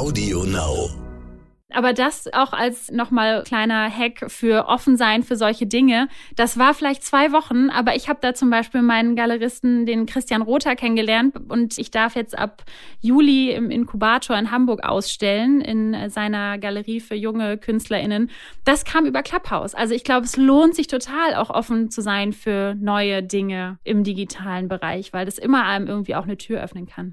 [0.00, 0.88] Audio Now.
[1.72, 6.08] Aber das auch als nochmal kleiner Hack für offen sein für solche Dinge.
[6.34, 10.40] Das war vielleicht zwei Wochen, aber ich habe da zum Beispiel meinen Galeristen, den Christian
[10.40, 12.64] Rother, kennengelernt und ich darf jetzt ab
[13.02, 18.30] Juli im Inkubator in Hamburg ausstellen, in seiner Galerie für junge KünstlerInnen.
[18.64, 19.74] Das kam über Clubhouse.
[19.74, 24.02] Also ich glaube, es lohnt sich total, auch offen zu sein für neue Dinge im
[24.02, 27.12] digitalen Bereich, weil das immer einem irgendwie auch eine Tür öffnen kann.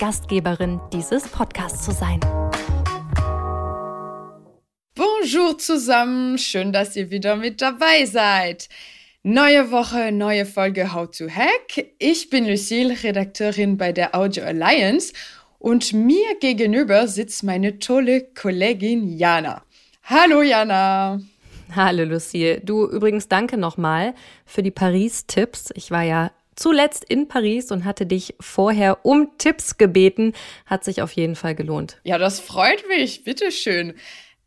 [0.00, 2.20] Gastgeberin dieses Podcasts zu sein.
[4.94, 8.70] Bonjour zusammen, schön, dass ihr wieder mit dabei seid.
[9.22, 11.92] Neue Woche, neue Folge How to Hack.
[11.98, 15.12] Ich bin Lucille, Redakteurin bei der Audio Alliance
[15.58, 19.62] und mir gegenüber sitzt meine tolle Kollegin Jana.
[20.04, 21.20] Hallo Jana.
[21.76, 22.62] Hallo Lucille.
[22.62, 24.14] Du übrigens danke nochmal
[24.46, 25.72] für die Paris-Tipps.
[25.74, 30.34] Ich war ja zuletzt in Paris und hatte dich vorher um Tipps gebeten.
[30.66, 31.98] Hat sich auf jeden Fall gelohnt.
[32.04, 33.24] Ja, das freut mich.
[33.24, 33.94] Bitteschön.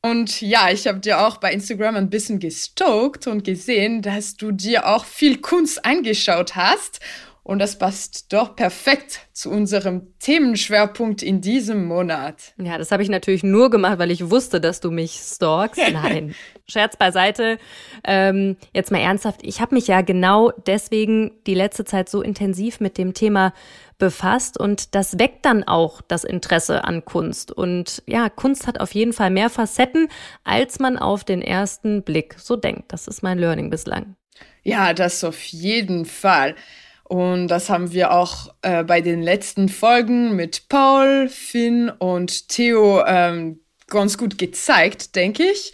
[0.01, 4.51] Und ja, ich habe dir auch bei Instagram ein bisschen gestoked und gesehen, dass du
[4.51, 6.99] dir auch viel Kunst angeschaut hast.
[7.43, 12.53] Und das passt doch perfekt zu unserem Themenschwerpunkt in diesem Monat.
[12.57, 15.81] Ja, das habe ich natürlich nur gemacht, weil ich wusste, dass du mich stalkst.
[15.91, 16.35] Nein,
[16.67, 17.57] Scherz beiseite.
[18.05, 19.41] Ähm, jetzt mal ernsthaft.
[19.43, 23.53] Ich habe mich ja genau deswegen die letzte Zeit so intensiv mit dem Thema
[23.97, 27.51] befasst und das weckt dann auch das Interesse an Kunst.
[27.51, 30.07] Und ja, Kunst hat auf jeden Fall mehr Facetten,
[30.45, 32.93] als man auf den ersten Blick so denkt.
[32.93, 34.15] Das ist mein Learning bislang.
[34.63, 36.55] Ja, das auf jeden Fall.
[37.03, 43.03] Und das haben wir auch äh, bei den letzten Folgen mit Paul, Finn und Theo
[43.05, 45.73] ähm, ganz gut gezeigt, denke ich.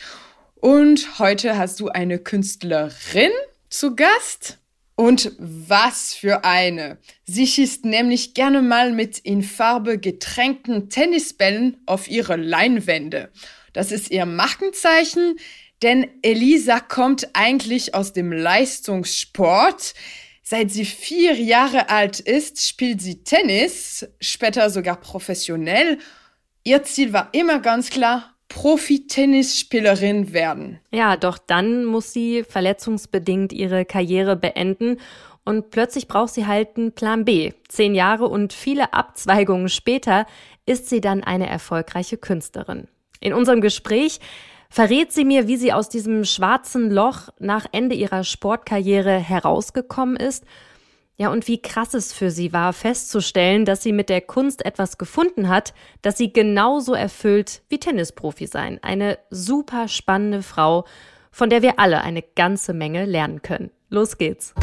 [0.55, 3.31] Und heute hast du eine Künstlerin
[3.69, 4.57] zu Gast.
[4.95, 6.97] Und was für eine.
[7.23, 13.31] Sie schießt nämlich gerne mal mit in Farbe getränkten Tennisbällen auf ihre Leinwände.
[13.71, 15.37] Das ist ihr Markenzeichen,
[15.81, 19.93] denn Elisa kommt eigentlich aus dem Leistungssport.
[20.51, 25.99] Seit sie vier Jahre alt ist, spielt sie Tennis, später sogar professionell.
[26.63, 30.79] Ihr Ziel war immer ganz klar, Profi-Tennisspielerin werden.
[30.89, 34.97] Ja, doch dann muss sie verletzungsbedingt ihre Karriere beenden
[35.45, 37.51] und plötzlich braucht sie halt einen Plan B.
[37.67, 40.25] Zehn Jahre und viele Abzweigungen später
[40.65, 42.87] ist sie dann eine erfolgreiche Künstlerin.
[43.19, 44.19] In unserem Gespräch
[44.69, 50.45] verrät sie mir, wie sie aus diesem schwarzen Loch nach Ende ihrer Sportkarriere herausgekommen ist.
[51.17, 54.97] Ja, und wie krass es für sie war, festzustellen, dass sie mit der Kunst etwas
[54.97, 58.79] gefunden hat, das sie genauso erfüllt wie Tennisprofi sein.
[58.81, 60.85] Eine super spannende Frau,
[61.29, 63.69] von der wir alle eine ganze Menge lernen können.
[63.89, 64.53] Los geht's.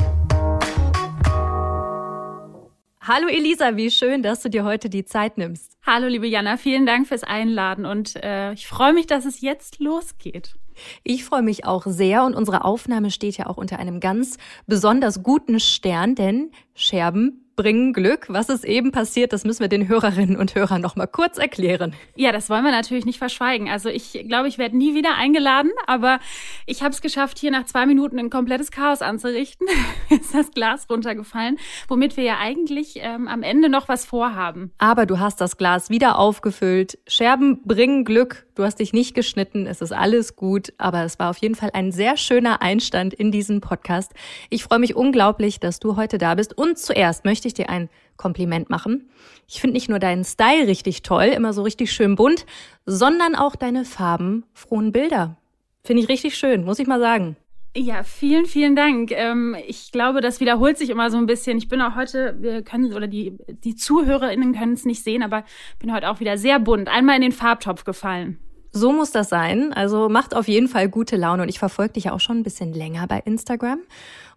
[3.08, 5.78] Hallo Elisa, wie schön, dass du dir heute die Zeit nimmst.
[5.86, 9.78] Hallo liebe Jana, vielen Dank fürs Einladen und äh, ich freue mich, dass es jetzt
[9.78, 10.56] losgeht.
[11.04, 15.22] Ich freue mich auch sehr und unsere Aufnahme steht ja auch unter einem ganz besonders
[15.22, 18.26] guten Stern, denn Scherben bringen Glück.
[18.28, 21.94] Was ist eben passiert, das müssen wir den Hörerinnen und Hörern noch mal kurz erklären.
[22.14, 23.68] Ja, das wollen wir natürlich nicht verschweigen.
[23.68, 26.20] Also ich glaube, ich werde nie wieder eingeladen, aber
[26.66, 29.66] ich habe es geschafft, hier nach zwei Minuten ein komplettes Chaos anzurichten.
[30.10, 31.58] ist das Glas runtergefallen,
[31.88, 34.70] womit wir ja eigentlich ähm, am Ende noch was vorhaben.
[34.78, 36.98] Aber du hast das Glas wieder aufgefüllt.
[37.06, 38.46] Scherben bringen Glück.
[38.54, 41.70] Du hast dich nicht geschnitten, es ist alles gut, aber es war auf jeden Fall
[41.74, 44.12] ein sehr schöner Einstand in diesem Podcast.
[44.48, 47.88] Ich freue mich unglaublich, dass du heute da bist und zuerst möchte ich dir ein
[48.16, 49.10] Kompliment machen.
[49.46, 52.46] Ich finde nicht nur deinen Style richtig toll, immer so richtig schön bunt,
[52.84, 55.36] sondern auch deine farbenfrohen Bilder.
[55.84, 57.36] Finde ich richtig schön, muss ich mal sagen.
[57.76, 59.12] Ja, vielen, vielen Dank.
[59.12, 61.58] Ähm, ich glaube, das wiederholt sich immer so ein bisschen.
[61.58, 65.44] Ich bin auch heute, wir können, oder die, die ZuhörerInnen können es nicht sehen, aber
[65.78, 66.88] bin heute auch wieder sehr bunt.
[66.88, 68.38] Einmal in den Farbtopf gefallen.
[68.72, 69.74] So muss das sein.
[69.74, 72.72] Also macht auf jeden Fall gute Laune und ich verfolge dich auch schon ein bisschen
[72.72, 73.80] länger bei Instagram.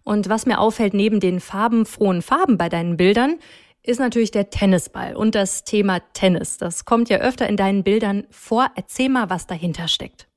[0.04, 3.38] Und was mir auffällt, neben den farbenfrohen Farben bei deinen Bildern,
[3.82, 6.58] ist natürlich der Tennisball und das Thema Tennis.
[6.58, 8.70] Das kommt ja öfter in deinen Bildern vor.
[8.74, 10.30] Erzähl mal, was dahinter steckt.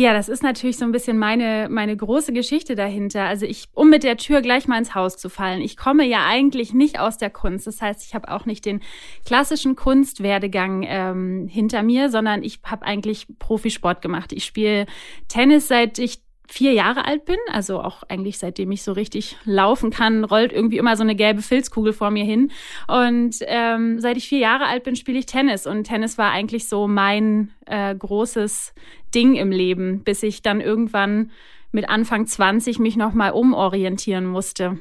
[0.00, 3.24] Ja, das ist natürlich so ein bisschen meine, meine große Geschichte dahinter.
[3.24, 5.60] Also ich, um mit der Tür gleich mal ins Haus zu fallen.
[5.60, 7.66] Ich komme ja eigentlich nicht aus der Kunst.
[7.66, 8.80] Das heißt, ich habe auch nicht den
[9.26, 14.32] klassischen Kunstwerdegang ähm, hinter mir, sondern ich habe eigentlich Profisport gemacht.
[14.32, 14.86] Ich spiele
[15.26, 16.20] Tennis seit ich
[16.50, 20.78] vier Jahre alt bin, also auch eigentlich seitdem ich so richtig laufen kann, rollt irgendwie
[20.78, 22.50] immer so eine gelbe Filzkugel vor mir hin.
[22.88, 25.66] Und ähm, seit ich vier Jahre alt bin, spiele ich Tennis.
[25.66, 28.74] Und Tennis war eigentlich so mein äh, großes
[29.14, 31.30] Ding im Leben, bis ich dann irgendwann
[31.70, 34.78] mit Anfang 20 mich nochmal umorientieren musste.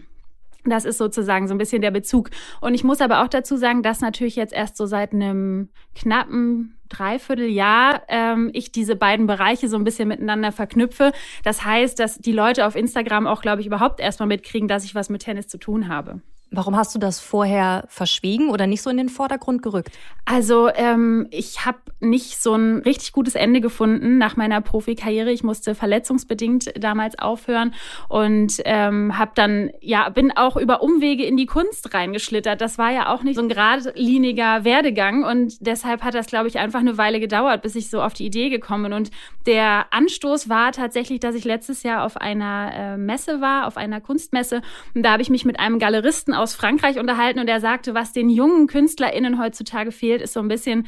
[0.64, 2.30] Das ist sozusagen so ein bisschen der Bezug.
[2.62, 6.77] Und ich muss aber auch dazu sagen, dass natürlich jetzt erst so seit einem knappen
[6.90, 11.12] Dreivierteljahr ähm, ich diese beiden Bereiche so ein bisschen miteinander verknüpfe.
[11.44, 14.96] Das heißt, dass die Leute auf Instagram auch, glaube ich, überhaupt erstmal mitkriegen, dass ich
[14.96, 16.22] was mit Tennis zu tun habe.
[16.52, 19.98] Warum hast du das vorher verschwiegen oder nicht so in den Vordergrund gerückt?
[20.26, 25.32] Also ähm, ich habe nicht so ein richtig gutes Ende gefunden nach meiner Profikarriere.
[25.32, 27.74] Ich musste verletzungsbedingt damals aufhören
[28.10, 32.62] und ähm, habe dann ja bin auch über Umwege in die Kunst reingeschlittert.
[32.62, 36.60] Das war ja auch nicht so ein geradliniger Werdegang und deshalb hat das, glaube ich,
[36.60, 38.94] einfach eine Weile gedauert, bis ich so auf die Idee gekommen bin.
[38.94, 39.12] Und
[39.46, 44.02] der Anstoß war tatsächlich, dass ich letztes Jahr auf einer äh, Messe war, auf einer
[44.02, 44.62] Kunstmesse
[44.94, 48.14] und da habe ich mich mit einem Galeristen aus Frankreich unterhalten und er sagte, was
[48.14, 50.88] den jungen KünstlerInnen heutzutage fehlt, ist so ein bisschen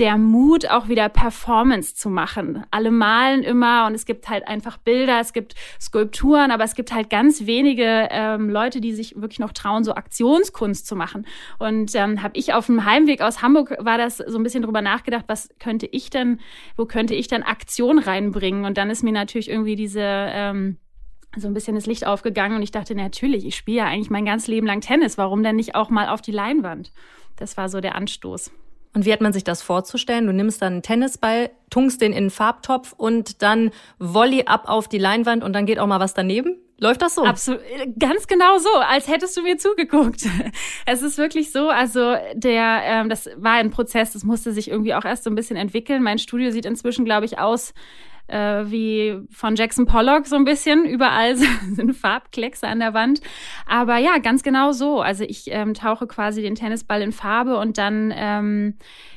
[0.00, 2.64] der Mut, auch wieder Performance zu machen.
[2.70, 6.92] Alle malen immer und es gibt halt einfach Bilder, es gibt Skulpturen, aber es gibt
[6.92, 11.26] halt ganz wenige ähm, Leute, die sich wirklich noch trauen, so Aktionskunst zu machen.
[11.58, 14.80] Und ähm, habe ich auf dem Heimweg aus Hamburg war das so ein bisschen drüber
[14.80, 16.40] nachgedacht, was könnte ich denn,
[16.76, 18.64] wo könnte ich denn Aktion reinbringen?
[18.64, 20.78] Und dann ist mir natürlich irgendwie diese ähm,
[21.36, 24.24] so ein bisschen das Licht aufgegangen und ich dachte, natürlich, ich spiele ja eigentlich mein
[24.24, 25.16] ganzes Leben lang Tennis.
[25.18, 26.92] Warum denn nicht auch mal auf die Leinwand?
[27.36, 28.50] Das war so der Anstoß.
[28.92, 30.26] Und wie hat man sich das vorzustellen?
[30.26, 34.88] Du nimmst dann einen Tennisball, tunkst den in einen Farbtopf und dann Volley ab auf
[34.88, 36.56] die Leinwand und dann geht auch mal was daneben?
[36.78, 37.24] Läuft das so?
[37.24, 37.60] Absolut,
[37.98, 40.26] ganz genau so, als hättest du mir zugeguckt.
[40.86, 44.94] Es ist wirklich so, also der, ähm, das war ein Prozess, das musste sich irgendwie
[44.94, 46.02] auch erst so ein bisschen entwickeln.
[46.02, 47.74] Mein Studio sieht inzwischen, glaube ich, aus
[48.30, 50.84] äh, wie von Jackson Pollock so ein bisschen.
[50.84, 51.36] Überall
[51.74, 53.20] sind Farbkleckse an der Wand.
[53.66, 55.00] Aber ja, ganz genau so.
[55.00, 58.74] Also ich ähm, tauche quasi den Tennisball in Farbe und dann ähm,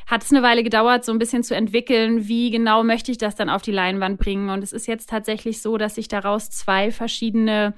[0.08, 3.36] hat es eine Weile gedauert, so ein bisschen zu entwickeln, wie genau möchte ich das
[3.36, 4.50] dann auf die Leinwand bringen.
[4.50, 7.74] Und es ist jetzt tatsächlich so, dass ich daraus zwei verschiedene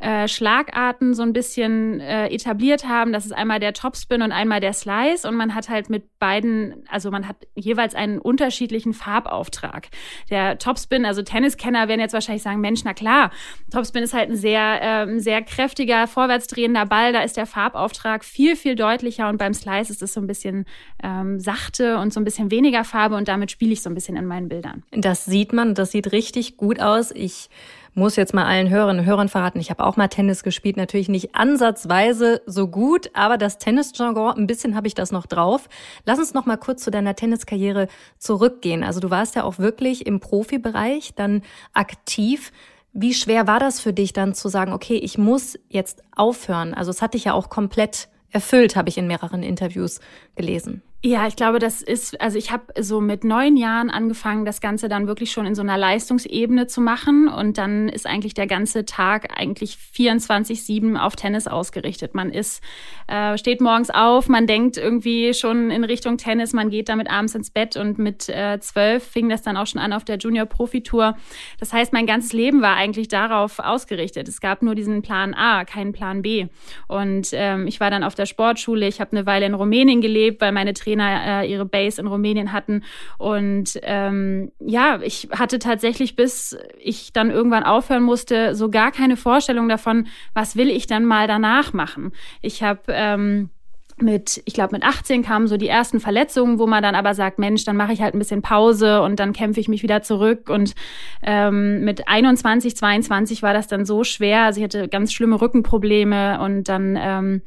[0.00, 3.12] äh, Schlagarten so ein bisschen äh, etabliert haben.
[3.12, 5.28] Das ist einmal der Topspin und einmal der Slice.
[5.28, 9.88] Und man hat halt mit beiden, also man hat jeweils einen unterschiedlichen Farbauftrag.
[10.30, 13.30] Der Topspin, also Tenniskenner werden jetzt wahrscheinlich sagen, Mensch, na klar,
[13.70, 17.12] Topspin ist halt ein sehr, äh, sehr kräftiger, vorwärtsdrehender Ball.
[17.12, 19.28] Da ist der Farbauftrag viel, viel deutlicher.
[19.28, 20.64] Und beim Slice ist es so ein bisschen
[21.02, 23.16] ähm, sachte und so ein bisschen weniger Farbe.
[23.16, 24.82] Und damit spiele ich so ein bisschen in meinen Bildern.
[24.92, 27.10] Das sieht man, das sieht richtig gut aus.
[27.10, 27.50] Ich
[27.94, 31.08] muss jetzt mal allen Hörerinnen und Hörern verraten, ich habe auch mal Tennis gespielt, natürlich
[31.08, 35.68] nicht ansatzweise so gut, aber das Tennisjargon, ein bisschen habe ich das noch drauf.
[36.04, 37.88] Lass uns noch mal kurz zu deiner Tenniskarriere
[38.18, 38.84] zurückgehen.
[38.84, 41.42] Also du warst ja auch wirklich im Profibereich dann
[41.72, 42.52] aktiv.
[42.92, 46.74] Wie schwer war das für dich dann zu sagen, okay, ich muss jetzt aufhören?
[46.74, 50.00] Also es hat dich ja auch komplett erfüllt, habe ich in mehreren Interviews
[50.36, 50.82] gelesen.
[51.02, 54.90] Ja, ich glaube, das ist, also ich habe so mit neun Jahren angefangen, das Ganze
[54.90, 57.26] dann wirklich schon in so einer Leistungsebene zu machen.
[57.26, 62.14] Und dann ist eigentlich der ganze Tag eigentlich 24-7 auf Tennis ausgerichtet.
[62.14, 62.62] Man ist,
[63.06, 67.34] äh, steht morgens auf, man denkt irgendwie schon in Richtung Tennis, man geht damit abends
[67.34, 71.16] ins Bett und mit äh, zwölf fing das dann auch schon an auf der Junior-Profi-Tour.
[71.58, 74.28] Das heißt, mein ganzes Leben war eigentlich darauf ausgerichtet.
[74.28, 76.48] Es gab nur diesen Plan A, keinen Plan B.
[76.88, 80.42] Und ähm, ich war dann auf der Sportschule, ich habe eine Weile in Rumänien gelebt,
[80.42, 82.82] weil meine Trainer äh, ihre Base in Rumänien hatten.
[83.18, 89.16] Und ähm, ja, ich hatte tatsächlich, bis ich dann irgendwann aufhören musste, so gar keine
[89.16, 92.12] Vorstellung davon, was will ich dann mal danach machen.
[92.42, 93.50] Ich habe ähm,
[94.02, 97.38] mit, ich glaube, mit 18 kamen so die ersten Verletzungen, wo man dann aber sagt,
[97.38, 100.48] Mensch, dann mache ich halt ein bisschen Pause und dann kämpfe ich mich wieder zurück.
[100.48, 100.74] Und
[101.22, 104.44] ähm, mit 21, 22 war das dann so schwer.
[104.44, 107.42] Also ich hatte ganz schlimme Rückenprobleme und dann ähm,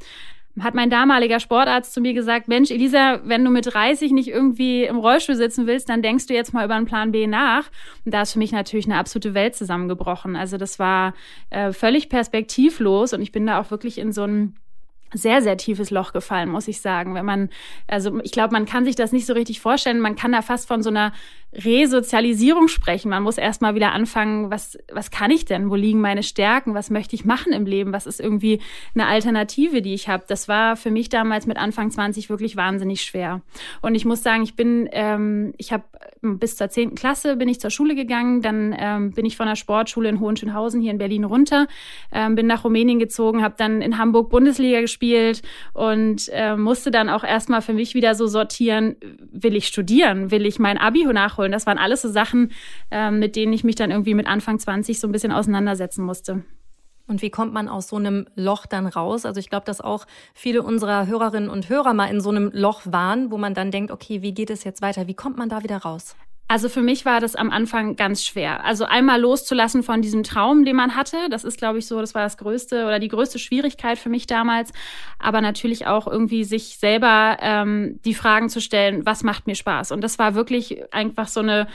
[0.60, 4.84] hat mein damaliger Sportarzt zu mir gesagt, Mensch, Elisa, wenn du mit 30 nicht irgendwie
[4.84, 7.70] im Rollstuhl sitzen willst, dann denkst du jetzt mal über einen Plan B nach.
[8.06, 10.36] Und da ist für mich natürlich eine absolute Welt zusammengebrochen.
[10.36, 11.16] Also das war
[11.50, 14.56] äh, völlig perspektivlos und ich bin da auch wirklich in so ein
[15.14, 17.16] sehr, sehr tiefes Loch gefallen, muss ich sagen.
[17.16, 17.50] Wenn man,
[17.88, 20.00] also ich glaube, man kann sich das nicht so richtig vorstellen.
[20.00, 21.14] Man kann da fast von so einer
[21.54, 23.10] Resozialisierung sprechen.
[23.10, 25.70] Man muss erstmal wieder anfangen, was, was kann ich denn?
[25.70, 26.74] Wo liegen meine Stärken?
[26.74, 27.94] Was möchte ich machen im Leben?
[27.94, 28.60] Was ist irgendwie
[28.96, 30.24] eine Alternative, die ich habe?
[30.28, 33.42] Das war für mich damals mit Anfang 20 wirklich wahnsinnig schwer.
[33.82, 35.84] Und ich muss sagen, ich bin, ähm, ich habe
[36.22, 39.56] bis zur zehnten Klasse bin ich zur Schule gegangen, dann ähm, bin ich von der
[39.56, 41.68] Sportschule in Hohenschönhausen hier in Berlin runter,
[42.14, 45.42] ähm, bin nach Rumänien gezogen, habe dann in Hamburg Bundesliga gespielt gespielt
[45.74, 48.96] und äh, musste dann auch erstmal für mich wieder so sortieren,
[49.32, 51.43] will ich studieren, will ich mein Abi nachholen.
[51.52, 52.52] Das waren alles so Sachen,
[52.92, 56.44] äh, mit denen ich mich dann irgendwie mit Anfang 20 so ein bisschen auseinandersetzen musste.
[57.06, 59.26] Und wie kommt man aus so einem Loch dann raus?
[59.26, 62.82] Also ich glaube, dass auch viele unserer Hörerinnen und Hörer mal in so einem Loch
[62.86, 65.08] waren, wo man dann denkt, okay, wie geht es jetzt weiter?
[65.08, 66.16] Wie kommt man da wieder raus?
[66.48, 68.64] Also für mich war das am Anfang ganz schwer.
[68.64, 71.18] Also einmal loszulassen von diesem Traum, den man hatte.
[71.30, 74.28] Das ist, glaube ich, so, das war das größte oder die größte Schwierigkeit für mich
[74.28, 74.72] damals.
[75.20, 79.92] Aber natürlich auch irgendwie sich selber ähm, die Fragen zu stellen, was macht mir Spaß?
[79.92, 81.68] Und das war wirklich einfach so eine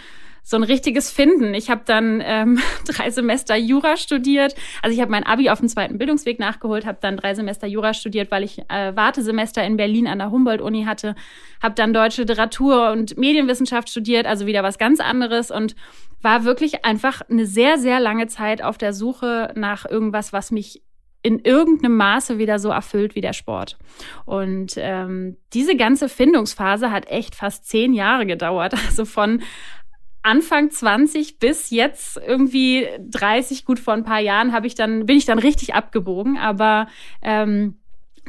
[0.48, 1.52] so ein richtiges Finden.
[1.52, 4.54] Ich habe dann ähm, drei Semester Jura studiert.
[4.80, 7.92] Also ich habe mein Abi auf dem zweiten Bildungsweg nachgeholt, habe dann drei Semester Jura
[7.92, 11.16] studiert, weil ich äh, Wartesemester in Berlin an der Humboldt-Uni hatte.
[11.62, 15.76] Habe dann deutsche Literatur und Medienwissenschaft studiert, also wieder was ganz anderes und
[16.22, 20.82] war wirklich einfach eine sehr, sehr lange Zeit auf der Suche nach irgendwas, was mich
[21.22, 23.76] in irgendeinem Maße wieder so erfüllt wie der Sport.
[24.24, 28.74] Und ähm, diese ganze Findungsphase hat echt fast zehn Jahre gedauert.
[28.88, 29.42] Also von
[30.22, 35.16] Anfang 20 bis jetzt irgendwie 30, gut vor ein paar Jahren, habe ich dann, bin
[35.16, 36.36] ich dann richtig abgebogen.
[36.38, 36.88] Aber
[37.22, 37.78] ähm,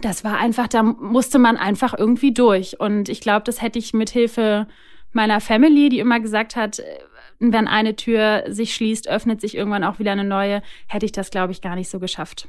[0.02, 2.80] das war einfach, da musste man einfach irgendwie durch.
[2.80, 4.68] Und ich glaube, das hätte ich mit Hilfe
[5.12, 6.82] meiner Family, die immer gesagt hat,
[7.40, 11.32] wenn eine Tür sich schließt, öffnet sich irgendwann auch wieder eine neue, hätte ich das,
[11.32, 12.48] glaube ich, gar nicht so geschafft.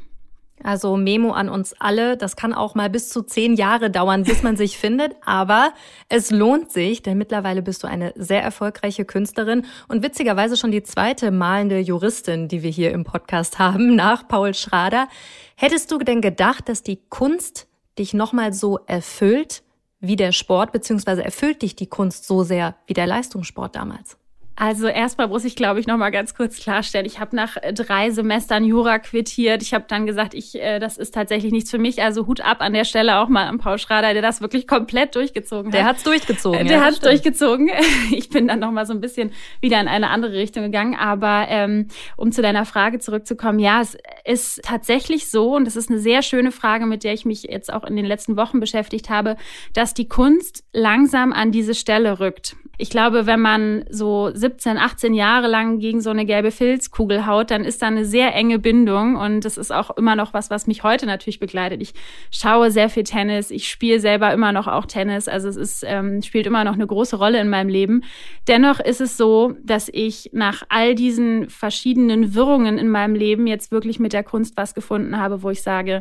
[0.62, 2.16] Also Memo an uns alle.
[2.16, 5.16] Das kann auch mal bis zu zehn Jahre dauern, bis man sich findet.
[5.24, 5.72] Aber
[6.08, 10.82] es lohnt sich, denn mittlerweile bist du eine sehr erfolgreiche Künstlerin und witzigerweise schon die
[10.82, 15.08] zweite malende Juristin, die wir hier im Podcast haben, nach Paul Schrader.
[15.56, 17.66] Hättest du denn gedacht, dass die Kunst
[17.98, 19.62] dich nochmal so erfüllt
[20.00, 24.19] wie der Sport, beziehungsweise erfüllt dich die Kunst so sehr wie der Leistungssport damals?
[24.60, 27.06] Also erstmal muss ich, glaube ich, noch mal ganz kurz klarstellen.
[27.06, 29.62] Ich habe nach äh, drei Semestern Jura quittiert.
[29.62, 32.02] Ich habe dann gesagt, ich, äh, das ist tatsächlich nichts für mich.
[32.02, 35.14] Also Hut ab an der Stelle auch mal an Paul Schrader, der das wirklich komplett
[35.14, 35.78] durchgezogen hat.
[35.78, 36.66] Der hat's durchgezogen.
[36.66, 37.70] Der ja, hat's durchgezogen.
[38.10, 40.94] Ich bin dann noch mal so ein bisschen wieder in eine andere Richtung gegangen.
[40.94, 41.88] Aber ähm,
[42.18, 46.20] um zu deiner Frage zurückzukommen, ja, es ist tatsächlich so und das ist eine sehr
[46.20, 49.36] schöne Frage, mit der ich mich jetzt auch in den letzten Wochen beschäftigt habe,
[49.72, 52.56] dass die Kunst langsam an diese Stelle rückt.
[52.80, 57.50] Ich glaube, wenn man so 17, 18 Jahre lang gegen so eine gelbe Filzkugel haut,
[57.50, 60.66] dann ist da eine sehr enge Bindung und das ist auch immer noch was, was
[60.66, 61.82] mich heute natürlich begleitet.
[61.82, 61.92] Ich
[62.30, 66.22] schaue sehr viel Tennis, ich spiele selber immer noch auch Tennis, also es ist, ähm,
[66.22, 68.02] spielt immer noch eine große Rolle in meinem Leben.
[68.48, 73.72] Dennoch ist es so, dass ich nach all diesen verschiedenen Wirrungen in meinem Leben jetzt
[73.72, 76.00] wirklich mit der Kunst was gefunden habe, wo ich sage,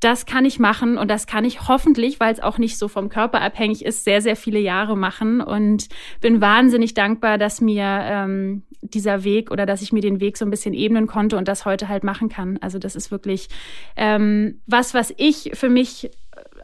[0.00, 3.10] das kann ich machen und das kann ich hoffentlich, weil es auch nicht so vom
[3.10, 5.88] Körper abhängig ist, sehr, sehr viele Jahre machen und
[6.20, 10.44] bin wahnsinnig dankbar, dass mir ähm, dieser Weg oder dass ich mir den Weg so
[10.46, 12.58] ein bisschen ebnen konnte und das heute halt machen kann.
[12.62, 13.48] Also das ist wirklich
[13.96, 16.10] ähm, was, was ich für mich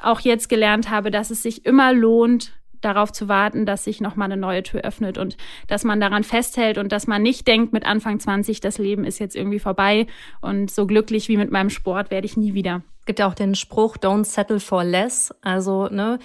[0.02, 4.30] auch jetzt gelernt habe, dass es sich immer lohnt, darauf zu warten, dass sich nochmal
[4.30, 5.37] eine neue Tür öffnet und
[5.68, 9.18] dass man daran festhält und dass man nicht denkt mit Anfang 20, das Leben ist
[9.18, 10.06] jetzt irgendwie vorbei
[10.40, 12.83] und so glücklich wie mit meinem Sport werde ich nie wieder.
[13.00, 15.33] Es gibt ja auch den Spruch, don't settle for less.
[15.40, 16.18] Also, ne,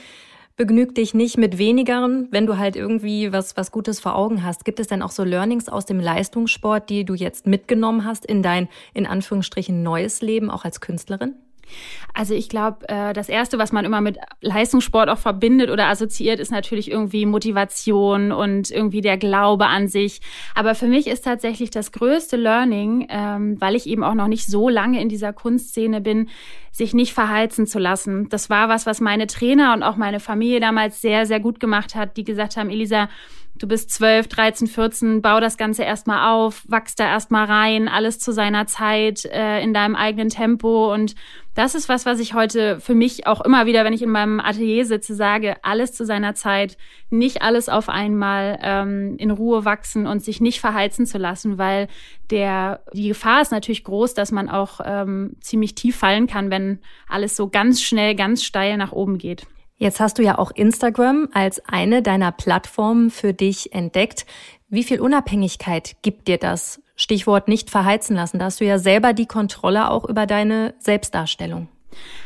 [0.58, 4.66] begnüg dich nicht mit wenigeren, wenn du halt irgendwie was, was Gutes vor Augen hast.
[4.66, 8.44] Gibt es denn auch so Learnings aus dem Leistungssport, die du jetzt mitgenommen hast in
[8.44, 11.36] dein, in Anführungsstrichen, neues Leben, auch als Künstlerin?
[12.14, 16.40] Also ich glaube, äh, das Erste, was man immer mit Leistungssport auch verbindet oder assoziiert,
[16.40, 20.22] ist natürlich irgendwie Motivation und irgendwie der Glaube an sich.
[20.56, 24.48] Aber für mich ist tatsächlich das größte Learning, ähm, weil ich eben auch noch nicht
[24.48, 26.30] so lange in dieser Kunstszene bin,
[26.72, 28.30] sich nicht verheizen zu lassen.
[28.30, 31.96] Das war was, was meine Trainer und auch meine Familie damals sehr, sehr gut gemacht
[31.96, 33.10] hat, die gesagt haben, Elisa,
[33.62, 38.20] du bist 12, 13, 14, bau das Ganze erstmal auf, wachst da erstmal rein, alles
[38.20, 40.92] zu seiner Zeit, äh, in deinem eigenen Tempo.
[40.92, 41.16] Und
[41.54, 44.40] das ist was, was ich heute für mich auch immer wieder, wenn ich in meinem
[44.40, 46.78] Atelier sitze, sage, alles zu seiner Zeit,
[47.10, 51.88] nicht alles auf einmal ähm, in Ruhe wachsen und sich nicht verheizen zu lassen, weil
[52.32, 56.80] der, die Gefahr ist natürlich groß, dass man auch ähm, ziemlich tief fallen kann, wenn
[57.08, 59.46] alles so ganz schnell, ganz steil nach oben geht.
[59.82, 64.28] Jetzt hast du ja auch Instagram als eine deiner Plattformen für dich entdeckt.
[64.70, 66.84] Wie viel Unabhängigkeit gibt dir das?
[66.96, 68.38] Stichwort nicht verheizen lassen.
[68.38, 71.68] Da hast du ja selber die Kontrolle auch über deine Selbstdarstellung.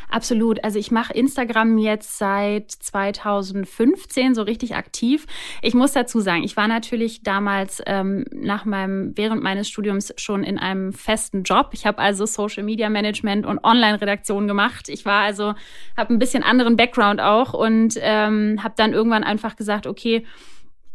[0.08, 0.62] Absolut.
[0.62, 5.26] Also ich mache Instagram jetzt seit 2015 so richtig aktiv.
[5.62, 10.44] Ich muss dazu sagen, ich war natürlich damals ähm, nach meinem während meines Studiums schon
[10.44, 11.70] in einem festen Job.
[11.72, 14.88] Ich habe also Social Media Management und Online-Redaktion gemacht.
[14.88, 15.54] Ich war also
[15.96, 20.24] habe ein bisschen anderen Background auch und ähm, habe dann irgendwann einfach gesagt, okay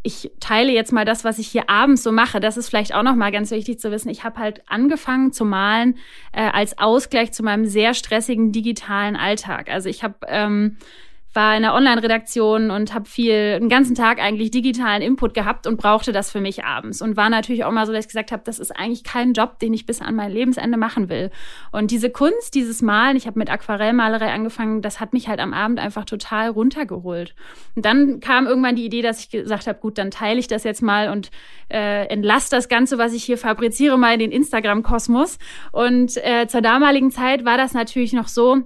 [0.04, 2.40] ich teile jetzt mal das, was ich hier abends so mache.
[2.40, 4.10] Das ist vielleicht auch noch mal ganz wichtig zu wissen.
[4.10, 5.98] Ich habe halt angefangen zu malen
[6.32, 9.70] äh, als Ausgleich zu meinem sehr stressigen digitalen Alltag.
[9.70, 10.78] Also ich habe ähm,
[11.34, 15.78] war in der Online-Redaktion und habe viel, den ganzen Tag eigentlich digitalen Input gehabt und
[15.78, 17.02] brauchte das für mich abends.
[17.02, 19.60] Und war natürlich auch mal so, dass ich gesagt habe, das ist eigentlich kein Job,
[19.60, 21.32] den ich bis an mein Lebensende machen will.
[21.72, 25.54] Und diese Kunst, dieses Malen, ich habe mit Aquarellmalerei angefangen, das hat mich halt am
[25.54, 27.34] Abend einfach total runtergeholt.
[27.76, 30.64] Und dann kam irgendwann die Idee, dass ich gesagt habe, gut, dann teile ich das
[30.66, 31.32] jetzt mal und
[31.70, 35.38] äh, entlasse das Ganze, was ich hier fabriziere, mal in den Instagram-Kosmos.
[35.72, 38.64] Und äh, zur damaligen Zeit war das natürlich noch so,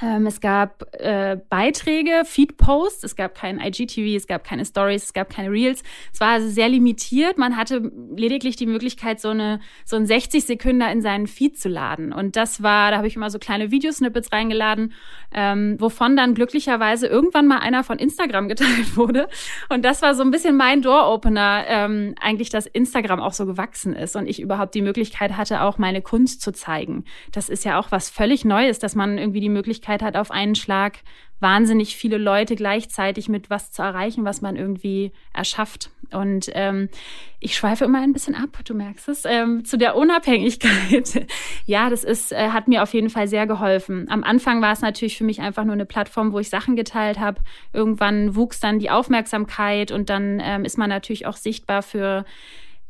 [0.00, 5.28] es gab äh, Beiträge, Feed-Posts, es gab kein IGTV, es gab keine Stories, es gab
[5.28, 5.82] keine Reels.
[6.12, 7.36] Es war also sehr limitiert.
[7.36, 11.68] Man hatte lediglich die Möglichkeit, so, eine, so ein 60 Sekunden in seinen Feed zu
[11.68, 12.12] laden.
[12.12, 14.94] Und das war, da habe ich immer so kleine Videosnippets reingeladen,
[15.32, 19.28] ähm, wovon dann glücklicherweise irgendwann mal einer von Instagram geteilt wurde.
[19.68, 23.94] Und das war so ein bisschen mein Door-Opener, ähm, eigentlich, dass Instagram auch so gewachsen
[23.94, 27.04] ist und ich überhaupt die Möglichkeit hatte, auch meine Kunst zu zeigen.
[27.32, 30.30] Das ist ja auch was völlig Neues, dass man irgendwie die Möglichkeit Möglichkeit hat, auf
[30.30, 30.98] einen Schlag
[31.40, 35.90] wahnsinnig viele Leute gleichzeitig mit was zu erreichen, was man irgendwie erschafft.
[36.12, 36.90] Und ähm,
[37.38, 41.26] ich schweife immer ein bisschen ab, du merkst es, ähm, zu der Unabhängigkeit.
[41.66, 44.06] ja, das ist, äh, hat mir auf jeden Fall sehr geholfen.
[44.10, 47.18] Am Anfang war es natürlich für mich einfach nur eine Plattform, wo ich Sachen geteilt
[47.18, 47.40] habe.
[47.72, 52.26] Irgendwann wuchs dann die Aufmerksamkeit und dann ähm, ist man natürlich auch sichtbar für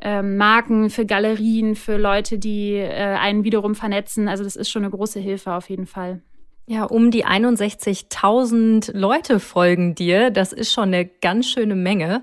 [0.01, 4.27] ähm, Marken, für Galerien, für Leute, die äh, einen wiederum vernetzen.
[4.27, 6.21] Also das ist schon eine große Hilfe auf jeden Fall.
[6.67, 10.31] Ja, um die 61.000 Leute folgen dir.
[10.31, 12.23] Das ist schon eine ganz schöne Menge.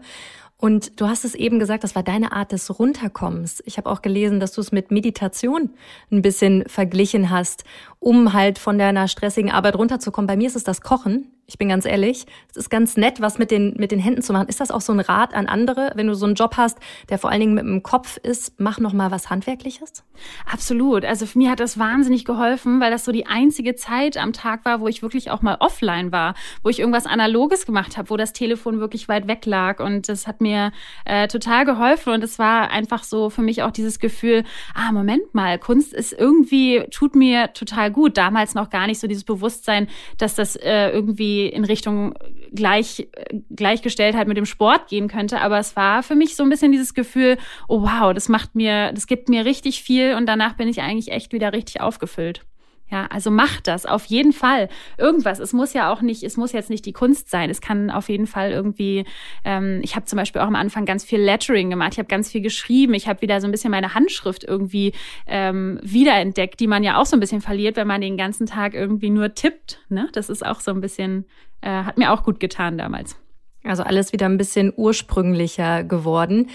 [0.59, 3.61] Und du hast es eben gesagt, das war deine Art des Runterkommens.
[3.65, 5.69] Ich habe auch gelesen, dass du es mit Meditation
[6.11, 7.63] ein bisschen verglichen hast,
[7.99, 10.27] um halt von deiner stressigen Arbeit runterzukommen.
[10.27, 11.31] Bei mir ist es das Kochen.
[11.49, 14.33] Ich bin ganz ehrlich, es ist ganz nett, was mit den, mit den Händen zu
[14.33, 14.49] machen.
[14.49, 16.77] Ist das auch so ein Rat an andere, wenn du so einen Job hast,
[17.07, 20.03] der vor allen Dingen mit dem Kopf ist, mach noch mal was Handwerkliches?
[20.51, 21.05] Absolut.
[21.05, 24.65] Also für mich hat das wahnsinnig geholfen, weil das so die einzige Zeit am Tag
[24.65, 28.17] war, wo ich wirklich auch mal offline war, wo ich irgendwas Analoges gemacht habe, wo
[28.17, 29.79] das Telefon wirklich weit weg lag.
[29.79, 30.73] Und das hat mir
[31.05, 32.11] äh, total geholfen.
[32.11, 34.43] Und es war einfach so für mich auch dieses Gefühl,
[34.75, 38.17] ah, Moment mal, Kunst ist irgendwie, tut mir total gut.
[38.17, 42.13] Damals noch gar nicht so dieses Bewusstsein, dass das äh, irgendwie in Richtung
[42.51, 43.07] gleich,
[43.55, 45.39] Gleichgestelltheit mit dem Sport gehen könnte.
[45.41, 48.91] Aber es war für mich so ein bisschen dieses Gefühl, oh wow, das macht mir,
[48.93, 52.41] das gibt mir richtig viel und danach bin ich eigentlich echt wieder richtig aufgefüllt.
[52.89, 54.69] Ja, also macht das auf jeden Fall.
[54.97, 55.39] Irgendwas.
[55.39, 57.49] Es muss ja auch nicht, es muss jetzt nicht die Kunst sein.
[57.49, 59.05] Es kann auf jeden Fall irgendwie.
[59.43, 61.93] Ähm, ich habe zum Beispiel auch am Anfang ganz viel Lettering gemacht.
[61.93, 62.93] Ich habe ganz viel geschrieben.
[62.93, 64.93] Ich habe wieder so ein bisschen meine Handschrift irgendwie
[65.25, 68.73] ähm, wiederentdeckt, die man ja auch so ein bisschen verliert, wenn man den ganzen Tag
[68.73, 69.79] irgendwie nur tippt.
[69.89, 70.07] Ne?
[70.13, 71.25] Das ist auch so ein bisschen,
[71.61, 73.17] äh, hat mir auch gut getan damals.
[73.65, 76.49] Also alles wieder ein bisschen ursprünglicher geworden.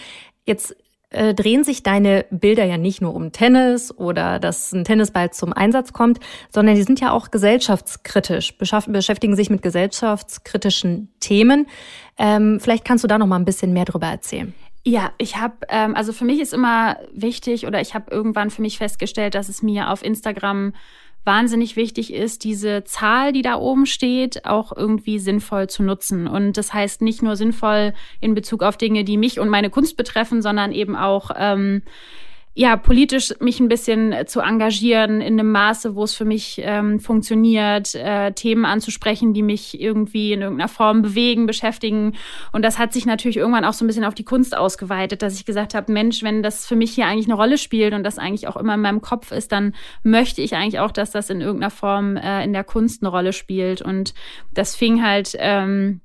[0.47, 0.75] Jetzt
[1.13, 5.53] äh, drehen sich deine Bilder ja nicht nur um Tennis oder dass ein Tennisball zum
[5.53, 6.21] Einsatz kommt,
[6.51, 11.67] sondern die sind ja auch gesellschaftskritisch, beschäftigen sich mit gesellschaftskritischen Themen.
[12.19, 14.55] Ähm, vielleicht kannst du da noch mal ein bisschen mehr drüber erzählen.
[14.85, 18.63] Ja, ich habe, ähm, also für mich ist immer wichtig oder ich habe irgendwann für
[18.63, 20.73] mich festgestellt, dass es mir auf Instagram
[21.25, 26.27] wahnsinnig wichtig ist, diese Zahl, die da oben steht, auch irgendwie sinnvoll zu nutzen.
[26.27, 29.97] Und das heißt nicht nur sinnvoll in Bezug auf Dinge, die mich und meine Kunst
[29.97, 31.83] betreffen, sondern eben auch ähm,
[32.55, 36.61] ja, politisch mich ein bisschen äh, zu engagieren in einem Maße, wo es für mich
[36.63, 42.15] ähm, funktioniert, äh, Themen anzusprechen, die mich irgendwie in irgendeiner Form bewegen, beschäftigen.
[42.53, 45.35] Und das hat sich natürlich irgendwann auch so ein bisschen auf die Kunst ausgeweitet, dass
[45.35, 48.19] ich gesagt habe, Mensch, wenn das für mich hier eigentlich eine Rolle spielt und das
[48.19, 51.41] eigentlich auch immer in meinem Kopf ist, dann möchte ich eigentlich auch, dass das in
[51.41, 53.81] irgendeiner Form äh, in der Kunst eine Rolle spielt.
[53.81, 54.13] Und
[54.53, 56.03] das fing halt ähm,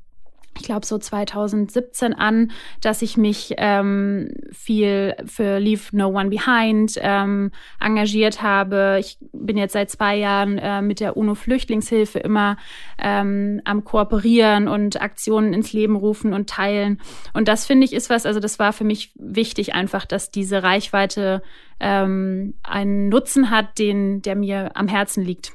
[0.57, 6.93] ich glaube so 2017 an, dass ich mich ähm, viel für Leave No One Behind
[6.97, 8.97] ähm, engagiert habe.
[8.99, 12.57] Ich bin jetzt seit zwei Jahren äh, mit der UNO-Flüchtlingshilfe immer
[12.97, 16.99] ähm, am Kooperieren und Aktionen ins Leben rufen und teilen.
[17.33, 20.63] Und das finde ich ist was, also das war für mich wichtig einfach, dass diese
[20.63, 21.41] Reichweite
[21.79, 25.53] ähm, einen Nutzen hat, den, der mir am Herzen liegt.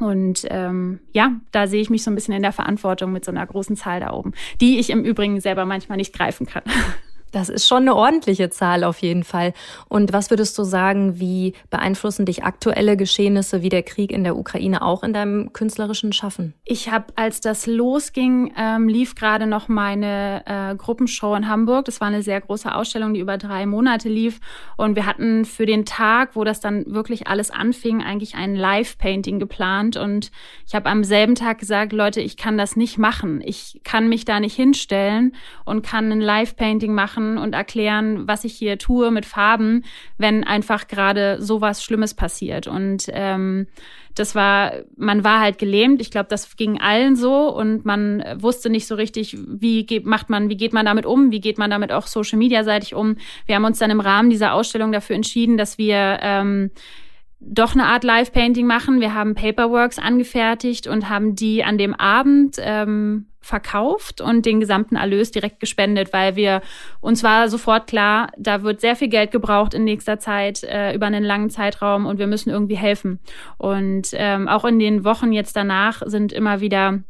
[0.00, 3.30] Und ähm, ja, da sehe ich mich so ein bisschen in der Verantwortung mit so
[3.30, 6.62] einer großen Zahl da oben, die ich im Übrigen selber manchmal nicht greifen kann.
[7.32, 9.52] Das ist schon eine ordentliche Zahl auf jeden Fall.
[9.88, 14.36] Und was würdest du sagen, wie beeinflussen dich aktuelle Geschehnisse wie der Krieg in der
[14.36, 16.54] Ukraine auch in deinem künstlerischen Schaffen?
[16.64, 21.84] Ich habe, als das losging, ähm, lief gerade noch meine äh, Gruppenshow in Hamburg.
[21.84, 24.40] Das war eine sehr große Ausstellung, die über drei Monate lief.
[24.76, 29.38] Und wir hatten für den Tag, wo das dann wirklich alles anfing, eigentlich ein Live-Painting
[29.38, 29.96] geplant.
[29.96, 30.30] Und
[30.66, 33.40] ich habe am selben Tag gesagt, Leute, ich kann das nicht machen.
[33.44, 38.44] Ich kann mich da nicht hinstellen und kann ein Live-Painting machen machen und erklären, was
[38.44, 39.84] ich hier tue mit Farben,
[40.18, 42.66] wenn einfach gerade sowas Schlimmes passiert.
[42.66, 43.66] Und ähm,
[44.14, 46.00] das war, man war halt gelähmt.
[46.00, 50.30] Ich glaube, das ging allen so und man wusste nicht so richtig, wie geht, macht
[50.30, 53.16] man, wie geht man damit um, wie geht man damit auch Social Media seitig um.
[53.46, 56.70] Wir haben uns dann im Rahmen dieser Ausstellung dafür entschieden, dass wir ähm,
[57.40, 59.00] doch eine Art Live-Painting machen.
[59.00, 64.96] Wir haben Paperworks angefertigt und haben die an dem Abend ähm, verkauft und den gesamten
[64.96, 66.60] Erlös direkt gespendet, weil wir
[67.00, 71.06] uns war sofort klar, da wird sehr viel Geld gebraucht in nächster Zeit äh, über
[71.06, 73.18] einen langen Zeitraum und wir müssen irgendwie helfen.
[73.56, 77.00] Und ähm, auch in den Wochen jetzt danach sind immer wieder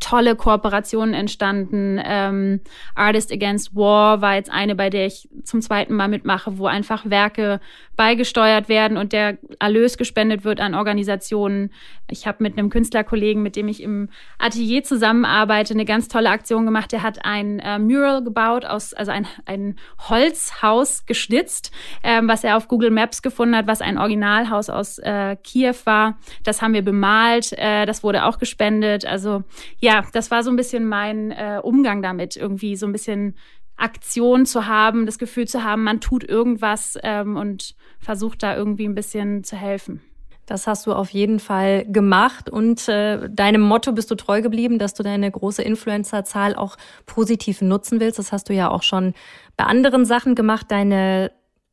[0.00, 2.00] tolle Kooperationen entstanden.
[2.04, 2.60] Ähm,
[2.94, 7.08] Artist Against War war jetzt eine, bei der ich zum zweiten Mal mitmache, wo einfach
[7.08, 7.60] Werke
[7.96, 11.70] beigesteuert werden und der Erlös gespendet wird an Organisationen.
[12.10, 16.64] Ich habe mit einem Künstlerkollegen, mit dem ich im Atelier zusammenarbeite, eine ganz tolle Aktion
[16.64, 16.92] gemacht.
[16.92, 19.76] Der hat ein äh, Mural gebaut, aus, also ein, ein
[20.08, 21.70] Holzhaus geschnitzt,
[22.02, 26.18] ähm, was er auf Google Maps gefunden hat, was ein Originalhaus aus äh, Kiew war.
[26.42, 29.06] Das haben wir bemalt, äh, das wurde auch gespendet.
[29.06, 29.44] Also
[29.84, 33.34] ja, das war so ein bisschen mein äh, Umgang damit, irgendwie so ein bisschen
[33.76, 38.88] Aktion zu haben, das Gefühl zu haben, man tut irgendwas ähm, und versucht da irgendwie
[38.88, 40.00] ein bisschen zu helfen.
[40.46, 44.78] Das hast du auf jeden Fall gemacht und äh, deinem Motto bist du treu geblieben,
[44.78, 48.18] dass du deine große Influencerzahl auch positiv nutzen willst.
[48.18, 49.12] Das hast du ja auch schon
[49.58, 50.66] bei anderen Sachen gemacht.
[50.70, 51.30] Deine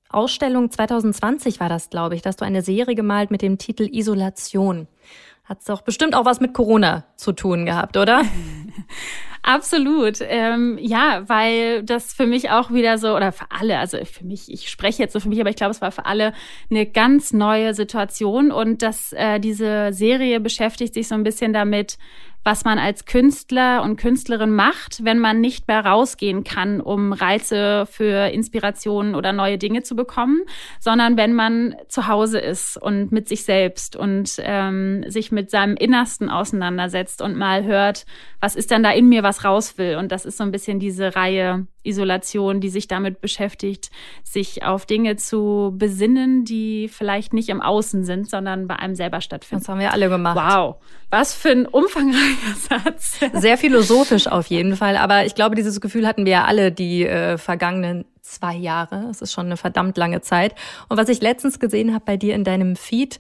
[0.10, 4.88] Ausstellung 2020 war das, glaube ich, dass du eine Serie gemalt mit dem Titel Isolation.
[5.43, 8.23] Hat's doch bestimmt auch was mit Corona zu tun gehabt, oder?
[9.43, 10.19] Absolut.
[10.21, 14.51] Ähm, ja, weil das für mich auch wieder so, oder für alle, also für mich,
[14.51, 16.34] ich spreche jetzt so für mich, aber ich glaube, es war für alle
[16.69, 21.97] eine ganz neue Situation und dass äh, diese Serie beschäftigt sich so ein bisschen damit,
[22.43, 27.86] was man als Künstler und Künstlerin macht, wenn man nicht mehr rausgehen kann, um Reize
[27.86, 30.41] für Inspirationen oder neue Dinge zu bekommen,
[30.80, 35.75] sondern wenn man zu Hause ist und mit sich selbst und ähm, sich mit seinem
[35.75, 38.06] Innersten auseinandersetzt und mal hört,
[38.39, 39.97] was ist denn da in mir, was raus will.
[39.97, 43.89] Und das ist so ein bisschen diese Reihe Isolation, die sich damit beschäftigt,
[44.24, 49.22] sich auf Dinge zu besinnen, die vielleicht nicht im Außen sind, sondern bei einem selber
[49.22, 49.63] stattfinden.
[49.63, 50.38] Das haben wir alle gemacht.
[50.38, 50.76] Wow,
[51.10, 53.20] was für ein umfangreicher Satz.
[53.34, 57.06] Sehr philosophisch auf jeden Fall, aber ich glaube, dieses Gefühl hatten wir ja alle die
[57.06, 59.06] äh, vergangenen zwei Jahre.
[59.08, 60.56] Das ist schon eine verdammt lange Zeit.
[60.88, 63.20] Und was ich letztens gesehen habe bei dir in deinem Feed,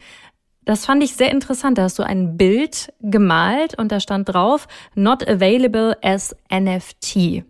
[0.63, 1.77] das fand ich sehr interessant.
[1.77, 7.43] Da hast du ein Bild gemalt und da stand drauf, not available as NFT.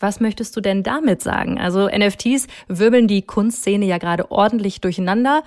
[0.00, 1.58] Was möchtest du denn damit sagen?
[1.58, 5.42] Also NFTs wirbeln die Kunstszene ja gerade ordentlich durcheinander.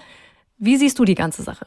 [0.57, 1.65] Wie siehst du die ganze Sache?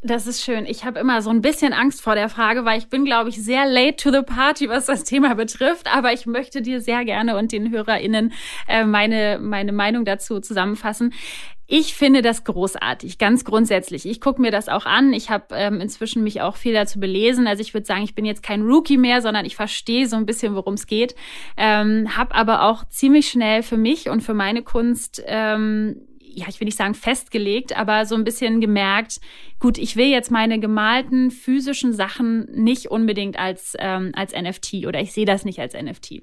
[0.00, 0.64] Das ist schön.
[0.64, 3.42] Ich habe immer so ein bisschen Angst vor der Frage, weil ich bin, glaube ich,
[3.42, 5.92] sehr late to the party, was das Thema betrifft.
[5.92, 8.32] Aber ich möchte dir sehr gerne und den HörerInnen
[8.68, 11.12] äh, meine, meine Meinung dazu zusammenfassen.
[11.66, 14.06] Ich finde das großartig, ganz grundsätzlich.
[14.06, 15.12] Ich gucke mir das auch an.
[15.12, 17.46] Ich habe ähm, inzwischen mich auch viel dazu belesen.
[17.46, 20.24] Also ich würde sagen, ich bin jetzt kein Rookie mehr, sondern ich verstehe so ein
[20.24, 21.16] bisschen, worum es geht.
[21.58, 26.07] Ähm, habe aber auch ziemlich schnell für mich und für meine Kunst ähm,
[26.38, 29.20] ja, ich will nicht sagen festgelegt, aber so ein bisschen gemerkt,
[29.58, 35.00] gut, ich will jetzt meine gemalten physischen Sachen nicht unbedingt als, ähm, als NFT oder
[35.00, 36.22] ich sehe das nicht als NFT.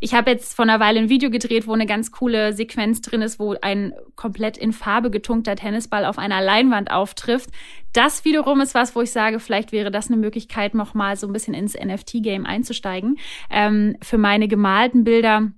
[0.00, 3.22] Ich habe jetzt vor einer Weile ein Video gedreht, wo eine ganz coole Sequenz drin
[3.22, 7.50] ist, wo ein komplett in Farbe getunkter Tennisball auf einer Leinwand auftrifft.
[7.92, 11.32] Das wiederum ist was, wo ich sage, vielleicht wäre das eine Möglichkeit, nochmal so ein
[11.32, 13.18] bisschen ins NFT-Game einzusteigen.
[13.50, 15.50] Ähm, für meine gemalten Bilder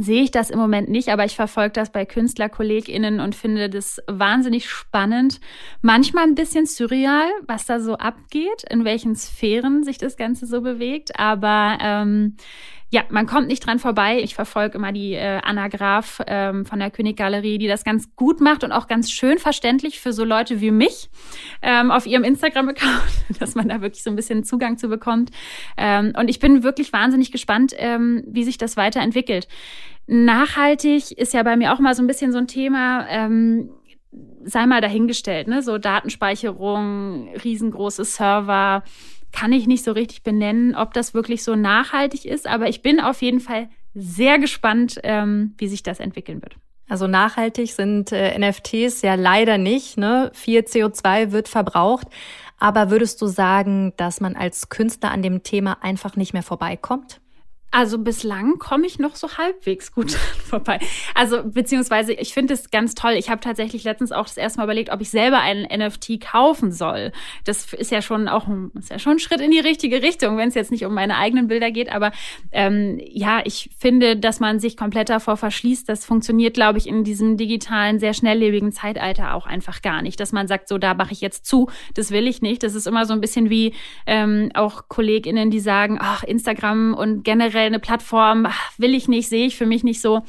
[0.00, 4.00] sehe ich das im Moment nicht, aber ich verfolge das bei KünstlerkollegInnen und finde das
[4.06, 5.40] wahnsinnig spannend.
[5.82, 10.60] Manchmal ein bisschen surreal, was da so abgeht, in welchen Sphären sich das Ganze so
[10.60, 11.18] bewegt.
[11.18, 12.36] Aber ähm,
[12.94, 14.20] ja, man kommt nicht dran vorbei.
[14.22, 18.40] Ich verfolge immer die äh, Anna Graf ähm, von der Königgalerie, die das ganz gut
[18.40, 21.10] macht und auch ganz schön verständlich für so Leute wie mich
[21.60, 23.02] ähm, auf ihrem Instagram-Account,
[23.40, 25.32] dass man da wirklich so ein bisschen Zugang zu bekommt.
[25.76, 29.48] Ähm, und ich bin wirklich wahnsinnig gespannt, ähm, wie sich das weiterentwickelt.
[30.06, 33.08] Nachhaltig ist ja bei mir auch mal so ein bisschen so ein Thema.
[33.08, 33.70] Ähm,
[34.44, 35.62] sei mal dahingestellt, ne?
[35.62, 38.84] So Datenspeicherung, riesengroße Server
[39.34, 43.00] kann ich nicht so richtig benennen, ob das wirklich so nachhaltig ist, aber ich bin
[43.00, 46.56] auf jeden Fall sehr gespannt, ähm, wie sich das entwickeln wird.
[46.88, 49.96] Also nachhaltig sind äh, NFTs ja leider nicht.
[49.96, 50.30] Ne?
[50.34, 52.06] Viel CO2 wird verbraucht.
[52.58, 57.20] Aber würdest du sagen, dass man als Künstler an dem Thema einfach nicht mehr vorbeikommt?
[57.76, 60.12] Also bislang komme ich noch so halbwegs gut
[60.46, 60.78] vorbei.
[61.16, 63.14] Also beziehungsweise ich finde es ganz toll.
[63.14, 66.70] Ich habe tatsächlich letztens auch das erste Mal überlegt, ob ich selber einen NFT kaufen
[66.70, 67.10] soll.
[67.42, 70.36] Das ist ja schon auch ein, ist ja schon ein Schritt in die richtige Richtung,
[70.36, 71.90] wenn es jetzt nicht um meine eigenen Bilder geht.
[71.90, 72.12] Aber
[72.52, 75.88] ähm, ja, ich finde, dass man sich komplett davor verschließt.
[75.88, 80.20] Das funktioniert, glaube ich, in diesem digitalen, sehr schnelllebigen Zeitalter auch einfach gar nicht.
[80.20, 82.62] Dass man sagt, so da mache ich jetzt zu, das will ich nicht.
[82.62, 83.74] Das ist immer so ein bisschen wie
[84.06, 88.46] ähm, auch KollegInnen, die sagen, ach, Instagram und generell eine Plattform
[88.78, 90.22] will ich nicht, sehe ich für mich nicht so.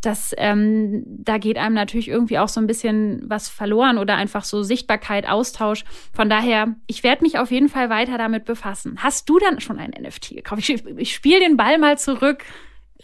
[0.00, 4.44] Das, ähm, da geht einem natürlich irgendwie auch so ein bisschen was verloren oder einfach
[4.44, 5.84] so Sichtbarkeit, Austausch.
[6.12, 8.98] Von daher, ich werde mich auf jeden Fall weiter damit befassen.
[8.98, 10.68] Hast du dann schon ein NFT gekauft?
[10.68, 12.44] Ich, ich spiele den Ball mal zurück.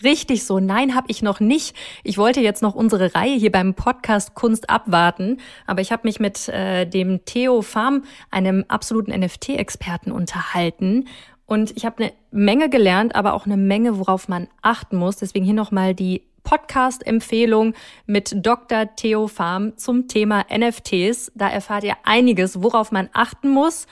[0.03, 0.59] Richtig so.
[0.59, 1.77] Nein, habe ich noch nicht.
[2.03, 6.18] Ich wollte jetzt noch unsere Reihe hier beim Podcast Kunst abwarten, aber ich habe mich
[6.18, 11.07] mit äh, dem Theo Farm, einem absoluten NFT-Experten, unterhalten
[11.47, 15.17] und ich habe eine Menge gelernt, aber auch eine Menge, worauf man achten muss.
[15.17, 17.75] Deswegen hier nochmal die Podcast-Empfehlung
[18.07, 18.95] mit Dr.
[18.97, 21.33] Theo Farm zum Thema NFTs.
[21.35, 23.87] Da erfahrt ihr einiges, worauf man achten muss.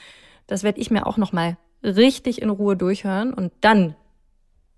[0.46, 3.96] Das werde ich mir auch nochmal richtig in Ruhe durchhören und dann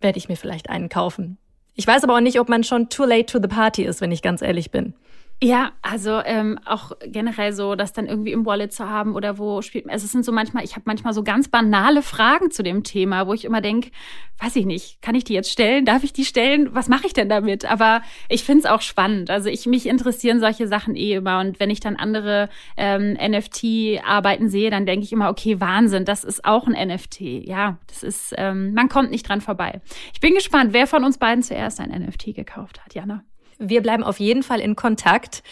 [0.01, 1.39] werde ich mir vielleicht einen kaufen.
[1.75, 4.13] Ich weiß aber auch nicht, ob man schon too late to the party ist, wenn
[4.13, 4.95] ich ganz ehrlich bin.
[5.43, 9.61] Ja, also ähm, auch generell so, das dann irgendwie im Wallet zu haben oder wo
[9.63, 9.91] spielt.
[9.91, 13.27] Also es sind so manchmal, ich habe manchmal so ganz banale Fragen zu dem Thema,
[13.27, 13.91] wo ich immer denk,
[14.39, 15.85] weiß ich nicht, kann ich die jetzt stellen?
[15.85, 16.75] Darf ich die stellen?
[16.75, 17.65] Was mache ich denn damit?
[17.65, 19.29] Aber ich finde es auch spannend.
[19.29, 24.49] Also ich mich interessieren solche Sachen eh immer und wenn ich dann andere ähm, NFT-Arbeiten
[24.49, 27.21] sehe, dann denke ich immer, okay, Wahnsinn, das ist auch ein NFT.
[27.21, 29.81] Ja, das ist, ähm, man kommt nicht dran vorbei.
[30.15, 33.25] Ich bin gespannt, wer von uns beiden zuerst ein NFT gekauft hat, Jana.
[33.59, 35.43] Wir bleiben auf jeden Fall in Kontakt.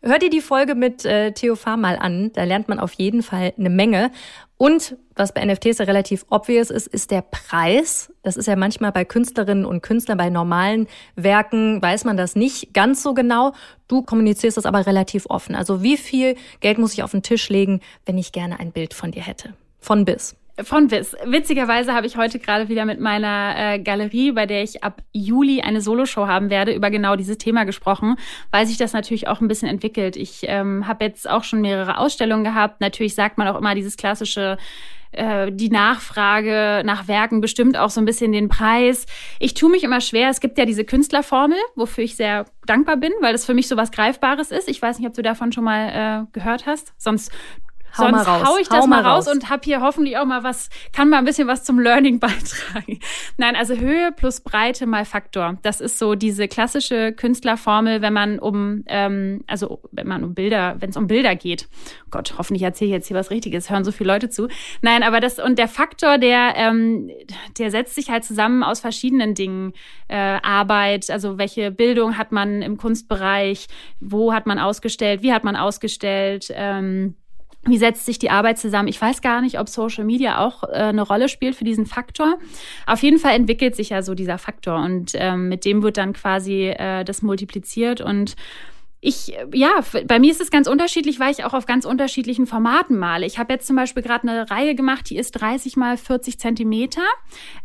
[0.00, 3.22] Hört ihr die Folge mit äh, Theo Fahr mal an, da lernt man auf jeden
[3.22, 4.12] Fall eine Menge.
[4.56, 8.12] Und was bei NFTs ja relativ obvious ist, ist der Preis.
[8.22, 12.74] Das ist ja manchmal bei Künstlerinnen und Künstlern, bei normalen Werken weiß man das nicht
[12.74, 13.52] ganz so genau.
[13.88, 15.56] Du kommunizierst das aber relativ offen.
[15.56, 18.94] Also wie viel Geld muss ich auf den Tisch legen, wenn ich gerne ein Bild
[18.94, 19.54] von dir hätte?
[19.80, 20.36] Von bis.
[20.62, 21.14] Von bis.
[21.24, 25.60] Witzigerweise habe ich heute gerade wieder mit meiner äh, Galerie, bei der ich ab Juli
[25.60, 28.16] eine Soloshow haben werde, über genau dieses Thema gesprochen,
[28.50, 30.16] weil sich das natürlich auch ein bisschen entwickelt.
[30.16, 32.80] Ich ähm, habe jetzt auch schon mehrere Ausstellungen gehabt.
[32.80, 34.58] Natürlich sagt man auch immer dieses klassische
[35.12, 39.06] äh, die Nachfrage nach Werken bestimmt auch so ein bisschen den Preis.
[39.38, 40.28] Ich tue mich immer schwer.
[40.28, 43.76] Es gibt ja diese Künstlerformel, wofür ich sehr dankbar bin, weil das für mich so
[43.76, 44.68] was Greifbares ist.
[44.68, 46.92] Ich weiß nicht, ob du davon schon mal äh, gehört hast.
[46.98, 47.32] Sonst
[47.96, 48.48] Hau Sonst mal raus.
[48.48, 51.08] hau ich das hau mal raus, raus und hab hier hoffentlich auch mal was, kann
[51.08, 53.00] mal ein bisschen was zum Learning beitragen.
[53.36, 55.58] Nein, also Höhe plus Breite mal Faktor.
[55.62, 60.76] Das ist so diese klassische Künstlerformel, wenn man um, ähm, also wenn man um Bilder,
[60.80, 61.68] wenn es um Bilder geht.
[62.06, 64.48] Oh Gott, hoffentlich erzähle ich jetzt hier was Richtiges, hören so viele Leute zu.
[64.82, 67.10] Nein, aber das und der Faktor, der, ähm,
[67.58, 69.72] der setzt sich halt zusammen aus verschiedenen Dingen.
[70.08, 73.66] Äh, Arbeit, also welche Bildung hat man im Kunstbereich,
[74.00, 77.14] wo hat man ausgestellt, wie hat man ausgestellt, ähm,
[77.64, 78.88] wie setzt sich die Arbeit zusammen?
[78.88, 82.38] Ich weiß gar nicht, ob Social Media auch äh, eine Rolle spielt für diesen Faktor.
[82.86, 86.12] Auf jeden Fall entwickelt sich ja so dieser Faktor und ähm, mit dem wird dann
[86.12, 88.36] quasi äh, das multipliziert und
[89.00, 92.98] ich, ja, bei mir ist es ganz unterschiedlich, weil ich auch auf ganz unterschiedlichen Formaten
[92.98, 93.26] male.
[93.26, 97.02] Ich habe jetzt zum Beispiel gerade eine Reihe gemacht, die ist 30 mal 40 Zentimeter.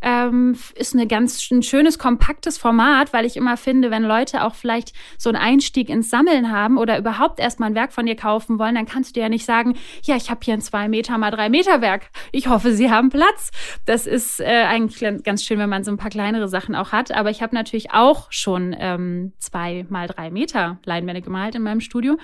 [0.01, 4.53] Ähm, ist eine ganz ein schönes, kompaktes Format, weil ich immer finde, wenn Leute auch
[4.53, 8.59] vielleicht so einen Einstieg ins Sammeln haben oder überhaupt erstmal ein Werk von dir kaufen
[8.59, 11.31] wollen, dann kannst du ja nicht sagen, ja, ich habe hier ein 2 Meter mal
[11.31, 12.11] 3 Meter Werk.
[12.31, 13.49] Ich hoffe, sie haben Platz.
[13.87, 17.11] Das ist äh, eigentlich ganz schön, wenn man so ein paar kleinere Sachen auch hat.
[17.11, 21.81] Aber ich habe natürlich auch schon ähm, zwei mal drei Meter Leinwände gemalt in meinem
[21.81, 22.17] Studio.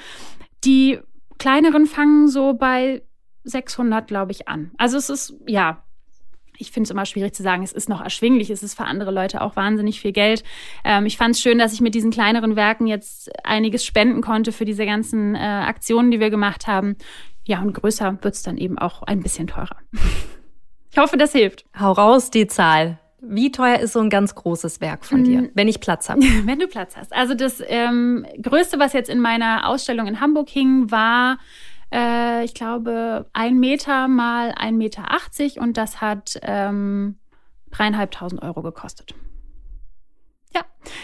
[0.63, 0.99] Die
[1.37, 3.01] kleineren fangen so bei
[3.43, 4.71] 600, glaube ich, an.
[4.77, 5.83] Also es ist, ja,
[6.57, 9.11] ich finde es immer schwierig zu sagen, es ist noch erschwinglich, es ist für andere
[9.11, 10.43] Leute auch wahnsinnig viel Geld.
[10.83, 14.51] Ähm, ich fand es schön, dass ich mit diesen kleineren Werken jetzt einiges spenden konnte
[14.51, 16.97] für diese ganzen äh, Aktionen, die wir gemacht haben.
[17.45, 19.77] Ja, und größer wird es dann eben auch ein bisschen teurer.
[20.91, 21.65] ich hoffe, das hilft.
[21.79, 22.99] Hau raus die Zahl.
[23.21, 25.51] Wie teuer ist so ein ganz großes Werk von dir, mm.
[25.53, 26.21] wenn ich Platz habe?
[26.45, 27.13] wenn du Platz hast.
[27.13, 31.37] Also das ähm, Größte, was jetzt in meiner Ausstellung in Hamburg hing, war,
[31.93, 37.17] äh, ich glaube, ein Meter mal ein Meter achtzig und das hat ähm,
[37.71, 39.13] dreieinhalbtausend Euro gekostet.
[40.53, 40.61] Ja,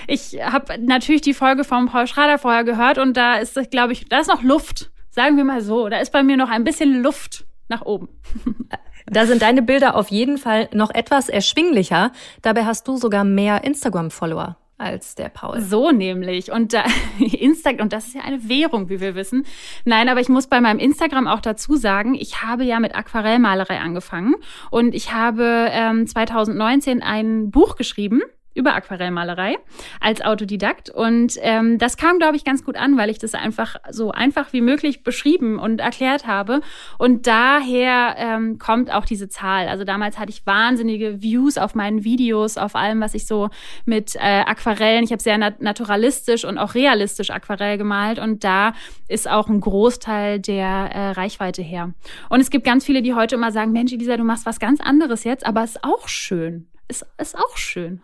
[0.07, 4.05] ich habe natürlich die Folge vom Paul Schrader vorher gehört und da ist, glaube ich,
[4.05, 4.91] da ist noch Luft.
[5.09, 8.09] Sagen wir mal so, da ist bei mir noch ein bisschen Luft nach oben.
[9.07, 12.11] Da sind deine Bilder auf jeden Fall noch etwas erschwinglicher.
[12.41, 15.61] Dabei hast du sogar mehr Instagram-Follower als der Paul.
[15.61, 16.51] So nämlich.
[16.51, 16.83] Und da,
[17.19, 19.45] Instagram, und das ist ja eine Währung, wie wir wissen.
[19.85, 23.79] Nein, aber ich muss bei meinem Instagram auch dazu sagen, ich habe ja mit Aquarellmalerei
[23.79, 24.35] angefangen
[24.71, 28.21] und ich habe ähm, 2019 ein Buch geschrieben
[28.55, 29.57] über Aquarellmalerei
[29.99, 30.89] als Autodidakt.
[30.89, 34.53] Und ähm, das kam, glaube ich, ganz gut an, weil ich das einfach so einfach
[34.53, 36.61] wie möglich beschrieben und erklärt habe.
[36.97, 39.67] Und daher ähm, kommt auch diese Zahl.
[39.67, 43.49] Also damals hatte ich wahnsinnige Views auf meinen Videos, auf allem, was ich so
[43.85, 48.19] mit äh, Aquarellen, ich habe sehr nat naturalistisch und auch realistisch Aquarell gemalt.
[48.19, 48.73] Und da
[49.07, 51.93] ist auch ein Großteil der äh, Reichweite her.
[52.29, 54.79] Und es gibt ganz viele, die heute immer sagen, Mensch, Elisa, du machst was ganz
[54.79, 56.67] anderes jetzt, aber ist auch schön.
[56.87, 58.01] Ist, ist auch schön.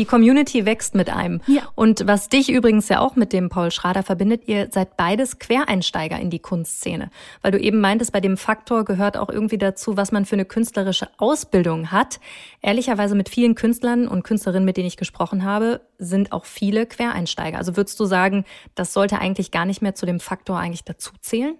[0.00, 1.42] Die Community wächst mit einem.
[1.46, 1.60] Ja.
[1.74, 6.18] Und was dich übrigens ja auch mit dem Paul Schrader verbindet, ihr seid beides Quereinsteiger
[6.18, 7.10] in die Kunstszene.
[7.42, 10.46] Weil du eben meintest, bei dem Faktor gehört auch irgendwie dazu, was man für eine
[10.46, 12.18] künstlerische Ausbildung hat.
[12.62, 17.58] Ehrlicherweise mit vielen Künstlern und Künstlerinnen, mit denen ich gesprochen habe, sind auch viele Quereinsteiger.
[17.58, 21.10] Also würdest du sagen, das sollte eigentlich gar nicht mehr zu dem Faktor eigentlich dazu
[21.20, 21.56] zählen?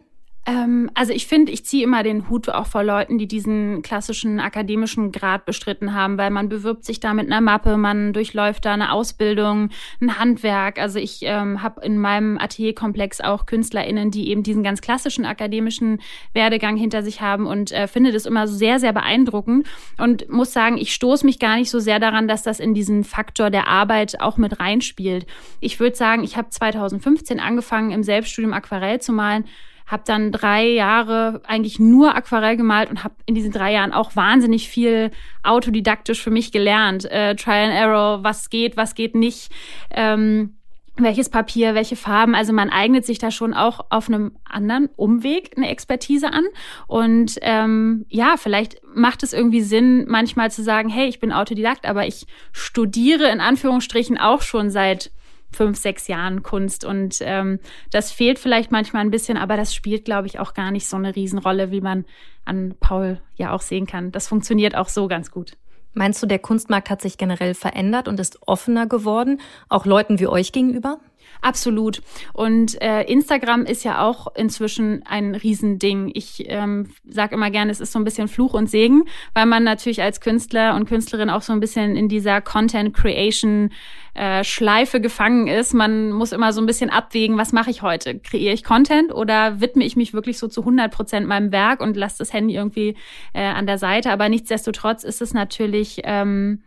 [0.47, 4.41] Ähm, also ich finde, ich ziehe immer den Hut auch vor Leuten, die diesen klassischen
[4.41, 8.73] akademischen Grad bestritten haben, weil man bewirbt sich da mit einer Mappe, man durchläuft da
[8.73, 9.69] eine Ausbildung,
[10.01, 10.79] ein Handwerk.
[10.79, 16.01] Also ich ähm, habe in meinem Atelierkomplex auch KünstlerInnen, die eben diesen ganz klassischen akademischen
[16.33, 19.67] Werdegang hinter sich haben und äh, finde das immer sehr, sehr beeindruckend
[19.99, 23.05] und muss sagen, ich stoße mich gar nicht so sehr daran, dass das in diesen
[23.05, 25.27] Faktor der Arbeit auch mit reinspielt.
[25.61, 29.45] Ich würde sagen, ich habe 2015 angefangen, im Selbststudium Aquarell zu malen
[29.91, 34.15] habe dann drei Jahre eigentlich nur Aquarell gemalt und habe in diesen drei Jahren auch
[34.15, 35.11] wahnsinnig viel
[35.43, 37.05] autodidaktisch für mich gelernt.
[37.11, 39.51] Äh, Trial and Error, was geht, was geht nicht.
[39.91, 40.55] Ähm,
[40.97, 42.35] welches Papier, welche Farben.
[42.35, 46.45] Also man eignet sich da schon auch auf einem anderen Umweg eine Expertise an.
[46.87, 51.87] Und ähm, ja, vielleicht macht es irgendwie Sinn, manchmal zu sagen, hey, ich bin Autodidakt,
[51.87, 55.11] aber ich studiere in Anführungsstrichen auch schon seit
[55.53, 56.85] fünf, sechs Jahren Kunst.
[56.85, 57.59] Und ähm,
[57.91, 60.97] das fehlt vielleicht manchmal ein bisschen, aber das spielt, glaube ich, auch gar nicht so
[60.97, 62.05] eine Riesenrolle, wie man
[62.45, 64.13] an Paul ja auch sehen kann.
[64.13, 65.57] Das funktioniert auch so ganz gut.
[65.93, 70.29] Meinst du, der Kunstmarkt hat sich generell verändert und ist offener geworden, auch Leuten wie
[70.29, 71.01] euch gegenüber?
[71.43, 72.03] Absolut.
[72.35, 76.11] Und äh, Instagram ist ja auch inzwischen ein Riesending.
[76.15, 79.65] Ich ähm, sage immer gerne, es ist so ein bisschen Fluch und Segen, weil man
[79.65, 83.71] natürlich als Künstler und Künstlerin auch so ein bisschen in dieser Content Creation
[84.15, 85.73] äh, Schleife gefangen ist.
[85.73, 88.19] Man muss immer so ein bisschen abwägen, was mache ich heute?
[88.19, 91.97] Kreiere ich Content oder widme ich mich wirklich so zu 100 Prozent meinem Werk und
[91.97, 92.97] lasse das Handy irgendwie
[93.33, 94.11] äh, an der Seite?
[94.11, 96.63] Aber nichtsdestotrotz ist es natürlich ähm,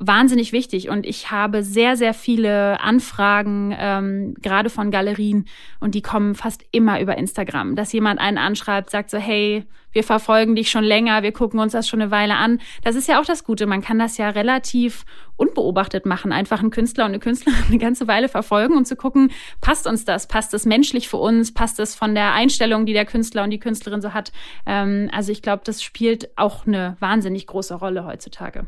[0.00, 0.88] wahnsinnig wichtig.
[0.88, 5.44] Und ich habe sehr, sehr viele Anfragen, ähm, gerade von Galerien
[5.78, 10.04] und die kommen fast immer über Instagram, dass jemand einen anschreibt, sagt so, hey, wir
[10.04, 12.60] verfolgen dich schon länger, wir gucken uns das schon eine Weile an.
[12.82, 15.04] Das ist ja auch das Gute, man kann das ja relativ
[15.36, 19.32] unbeobachtet machen, einfach einen Künstler und eine Künstlerin eine ganze Weile verfolgen und zu gucken,
[19.60, 23.04] passt uns das, passt es menschlich für uns, passt es von der Einstellung, die der
[23.04, 24.32] Künstler und die Künstlerin so hat.
[24.64, 28.66] Ähm, also ich glaube, das spielt auch eine wahnsinnig große Rolle heutzutage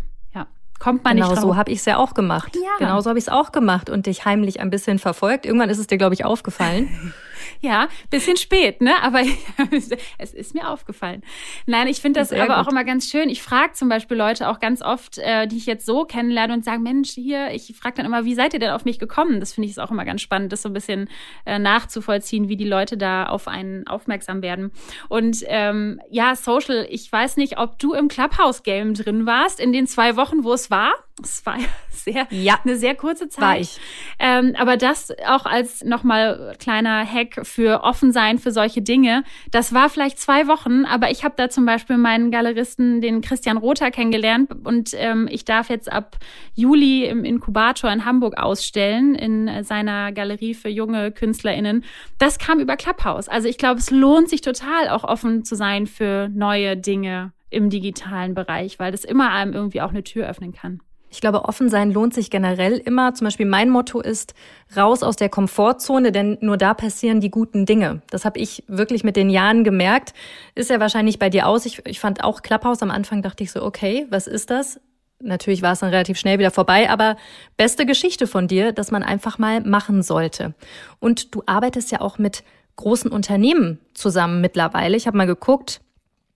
[0.83, 1.51] kommt man genau nicht drauf.
[1.51, 2.57] so habe ich es ja auch gemacht.
[2.57, 2.71] Ja.
[2.79, 5.47] Genau so habe ich es auch gemacht und dich heimlich ein bisschen verfolgt.
[5.47, 7.15] Irgendwann ist es dir, glaube ich, aufgefallen.
[7.61, 8.95] Ja, bisschen spät, ne?
[9.03, 9.23] Aber
[10.19, 11.23] es ist mir aufgefallen.
[11.67, 12.67] Nein, ich finde das Sehr aber gut.
[12.67, 13.29] auch immer ganz schön.
[13.29, 16.65] Ich frage zum Beispiel Leute auch ganz oft, äh, die ich jetzt so kennenlerne und
[16.65, 19.41] sagen, Mensch, hier, ich frage dann immer, wie seid ihr denn auf mich gekommen?
[19.41, 21.09] Das finde ich auch immer ganz spannend, das so ein bisschen
[21.45, 24.73] äh, nachzuvollziehen, wie die Leute da auf einen aufmerksam werden.
[25.09, 29.87] Und ähm, ja, Social, ich weiß nicht, ob du im Clubhouse-Game drin warst, in den
[29.87, 30.93] zwei Wochen, wo es war.
[31.23, 31.59] Es war
[31.91, 33.43] sehr, ja, eine sehr kurze Zeit.
[33.43, 33.79] War ich.
[34.19, 39.25] Ähm, aber das auch als nochmal kleiner Hack für offen sein für solche Dinge.
[39.51, 43.57] Das war vielleicht zwei Wochen, aber ich habe da zum Beispiel meinen Galeristen, den Christian
[43.57, 46.19] Rother, kennengelernt und ähm, ich darf jetzt ab
[46.55, 51.85] Juli im Inkubator in Hamburg ausstellen, in seiner Galerie für junge KünstlerInnen.
[52.19, 53.29] Das kam über Clubhouse.
[53.29, 57.71] Also ich glaube, es lohnt sich total, auch offen zu sein für neue Dinge im
[57.71, 60.81] digitalen Bereich, weil das immer einem irgendwie auch eine Tür öffnen kann.
[61.13, 63.13] Ich glaube, offen sein lohnt sich generell immer.
[63.13, 64.33] Zum Beispiel mein Motto ist,
[64.75, 68.01] raus aus der Komfortzone, denn nur da passieren die guten Dinge.
[68.09, 70.15] Das habe ich wirklich mit den Jahren gemerkt.
[70.55, 71.67] Ist ja wahrscheinlich bei dir aus.
[71.67, 74.81] Ich, ich fand auch Klapphaus am Anfang, dachte ich so, okay, was ist das?
[75.21, 77.17] Natürlich war es dann relativ schnell wieder vorbei, aber
[77.59, 80.55] beste Geschichte von dir, dass man einfach mal machen sollte.
[80.99, 82.43] Und du arbeitest ja auch mit
[82.77, 84.97] großen Unternehmen zusammen mittlerweile.
[84.97, 85.83] Ich habe mal geguckt,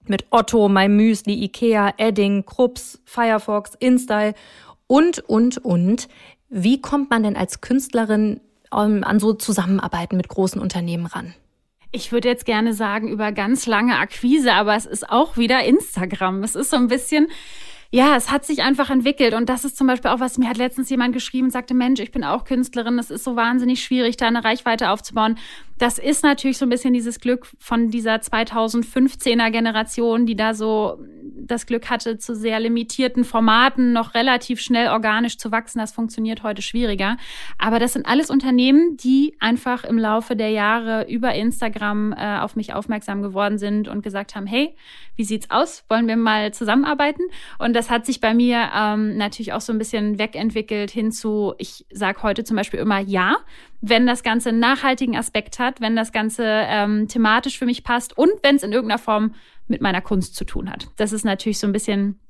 [0.08, 4.34] mit Otto, My Müsli, Ikea, Edding, Krups, Firefox, InStyle
[4.86, 6.08] und, und, und.
[6.48, 8.40] Wie kommt man denn als Künstlerin
[8.72, 11.34] ähm, an so Zusammenarbeiten mit großen Unternehmen ran?
[11.92, 16.42] Ich würde jetzt gerne sagen über ganz lange Akquise, aber es ist auch wieder Instagram.
[16.42, 17.28] Es ist so ein bisschen,
[17.90, 19.34] ja, es hat sich einfach entwickelt.
[19.34, 22.00] Und das ist zum Beispiel auch, was mir hat letztens jemand geschrieben und sagte, Mensch,
[22.00, 22.98] ich bin auch Künstlerin.
[22.98, 25.38] Es ist so wahnsinnig schwierig, da eine Reichweite aufzubauen.
[25.78, 30.98] Das ist natürlich so ein bisschen dieses Glück von dieser 2015er Generation, die da so
[31.46, 35.78] das Glück hatte, zu sehr limitierten Formaten noch relativ schnell organisch zu wachsen.
[35.78, 37.16] Das funktioniert heute schwieriger.
[37.58, 42.56] Aber das sind alles Unternehmen, die einfach im Laufe der Jahre über Instagram äh, auf
[42.56, 44.74] mich aufmerksam geworden sind und gesagt haben, hey,
[45.14, 45.84] wie sieht's aus?
[45.88, 47.22] Wollen wir mal zusammenarbeiten?
[47.58, 51.54] Und das hat sich bei mir ähm, natürlich auch so ein bisschen wegentwickelt hin zu,
[51.58, 53.36] ich sage heute zum Beispiel immer ja,
[53.80, 58.16] wenn das Ganze einen nachhaltigen Aspekt hat, wenn das Ganze ähm, thematisch für mich passt
[58.16, 59.34] und wenn es in irgendeiner Form
[59.68, 60.88] mit meiner Kunst zu tun hat.
[60.96, 62.20] Das ist natürlich so ein bisschen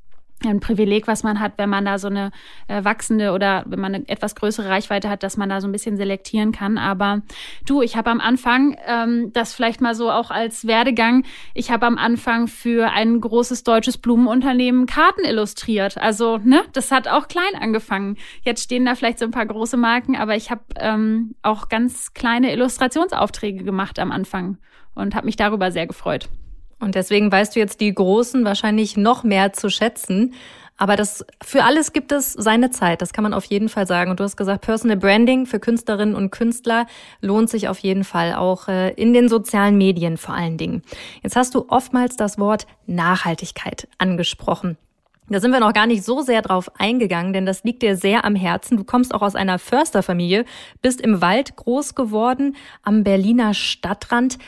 [0.45, 2.30] ein Privileg, was man hat, wenn man da so eine
[2.68, 5.72] äh, wachsende oder wenn man eine etwas größere Reichweite hat, dass man da so ein
[5.72, 6.76] bisschen selektieren kann.
[6.76, 7.22] Aber
[7.64, 11.24] du, ich habe am Anfang, ähm, das vielleicht mal so auch als Werdegang,
[11.55, 15.97] ich habe am Anfang für ein großes deutsches Blumenunternehmen Karten illustriert.
[15.97, 18.16] Also, ne, das hat auch klein angefangen.
[18.43, 22.12] Jetzt stehen da vielleicht so ein paar große Marken, aber ich habe ähm, auch ganz
[22.12, 24.59] kleine Illustrationsaufträge gemacht am Anfang
[24.95, 26.28] und habe mich darüber sehr gefreut.
[26.78, 30.34] Und deswegen weißt du jetzt die Großen wahrscheinlich noch mehr zu schätzen.
[30.78, 33.00] Aber das, für alles gibt es seine Zeit.
[33.00, 34.10] Das kann man auf jeden Fall sagen.
[34.10, 36.86] Und du hast gesagt, Personal Branding für Künstlerinnen und Künstler
[37.22, 40.82] lohnt sich auf jeden Fall auch äh, in den sozialen Medien vor allen Dingen.
[41.22, 44.76] Jetzt hast du oftmals das Wort Nachhaltigkeit angesprochen.
[45.28, 48.24] Da sind wir noch gar nicht so sehr drauf eingegangen, denn das liegt dir sehr
[48.24, 48.76] am Herzen.
[48.76, 50.44] Du kommst auch aus einer Försterfamilie,
[50.82, 52.54] bist im Wald groß geworden,
[52.84, 54.38] am Berliner Stadtrand.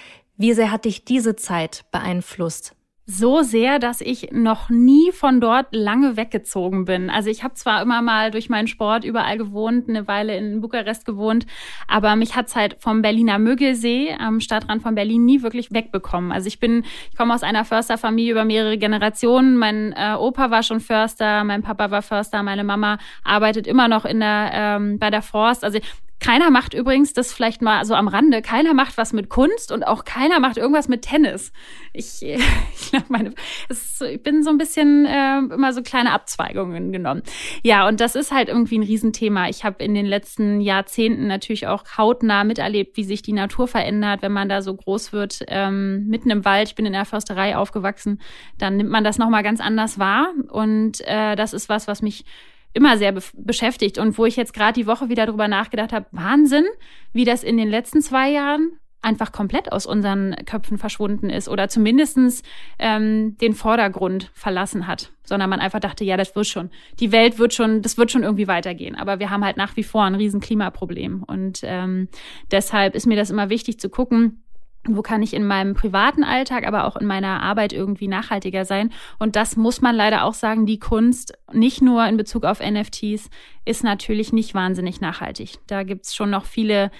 [0.40, 2.76] Wie sehr hat dich diese Zeit beeinflusst?
[3.10, 7.08] so sehr, dass ich noch nie von dort lange weggezogen bin.
[7.08, 11.06] Also ich habe zwar immer mal durch meinen Sport überall gewohnt, eine Weile in Bukarest
[11.06, 11.46] gewohnt,
[11.86, 16.32] aber mich hat's halt vom Berliner Müggelsee am Stadtrand von Berlin nie wirklich wegbekommen.
[16.32, 19.56] Also ich bin, ich komme aus einer Försterfamilie über mehrere Generationen.
[19.56, 24.04] Mein äh, Opa war schon Förster, mein Papa war Förster, meine Mama arbeitet immer noch
[24.04, 25.64] in der ähm, bei der Forst.
[25.64, 25.78] Also
[26.20, 28.42] keiner macht übrigens das vielleicht mal so am Rande.
[28.42, 31.52] Keiner macht was mit Kunst und auch keiner macht irgendwas mit Tennis.
[31.92, 33.34] Ich, ich glaube, meine,
[33.68, 37.22] ist, ich bin so ein bisschen äh, immer so kleine Abzweigungen genommen.
[37.62, 39.48] Ja, und das ist halt irgendwie ein Riesenthema.
[39.48, 44.22] Ich habe in den letzten Jahrzehnten natürlich auch hautnah miterlebt, wie sich die Natur verändert,
[44.22, 46.68] wenn man da so groß wird, ähm, mitten im Wald.
[46.68, 48.20] Ich bin in der Försterei aufgewachsen.
[48.58, 50.32] Dann nimmt man das nochmal ganz anders wahr.
[50.48, 52.24] Und äh, das ist was, was mich
[52.72, 56.06] immer sehr be beschäftigt und wo ich jetzt gerade die Woche wieder drüber nachgedacht habe,
[56.12, 56.64] Wahnsinn,
[57.12, 61.68] wie das in den letzten zwei Jahren einfach komplett aus unseren Köpfen verschwunden ist oder
[61.68, 62.42] zumindestens
[62.78, 67.38] ähm, den Vordergrund verlassen hat, sondern man einfach dachte, ja, das wird schon, die Welt
[67.38, 68.96] wird schon, das wird schon irgendwie weitergehen.
[68.96, 72.08] Aber wir haben halt nach wie vor ein riesen Klimaproblem und ähm,
[72.50, 74.42] deshalb ist mir das immer wichtig zu gucken,
[74.86, 78.92] wo kann ich in meinem privaten Alltag, aber auch in meiner Arbeit irgendwie nachhaltiger sein.
[79.18, 83.28] Und das muss man leider auch sagen, die Kunst, nicht nur in Bezug auf NFTs,
[83.64, 85.58] ist natürlich nicht wahnsinnig nachhaltig.
[85.66, 86.90] Da gibt's schon noch viele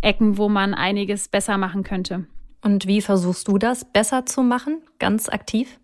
[0.00, 2.26] Ecken, wo man einiges besser machen könnte.
[2.62, 5.78] Und wie versuchst du das besser zu machen, ganz aktiv?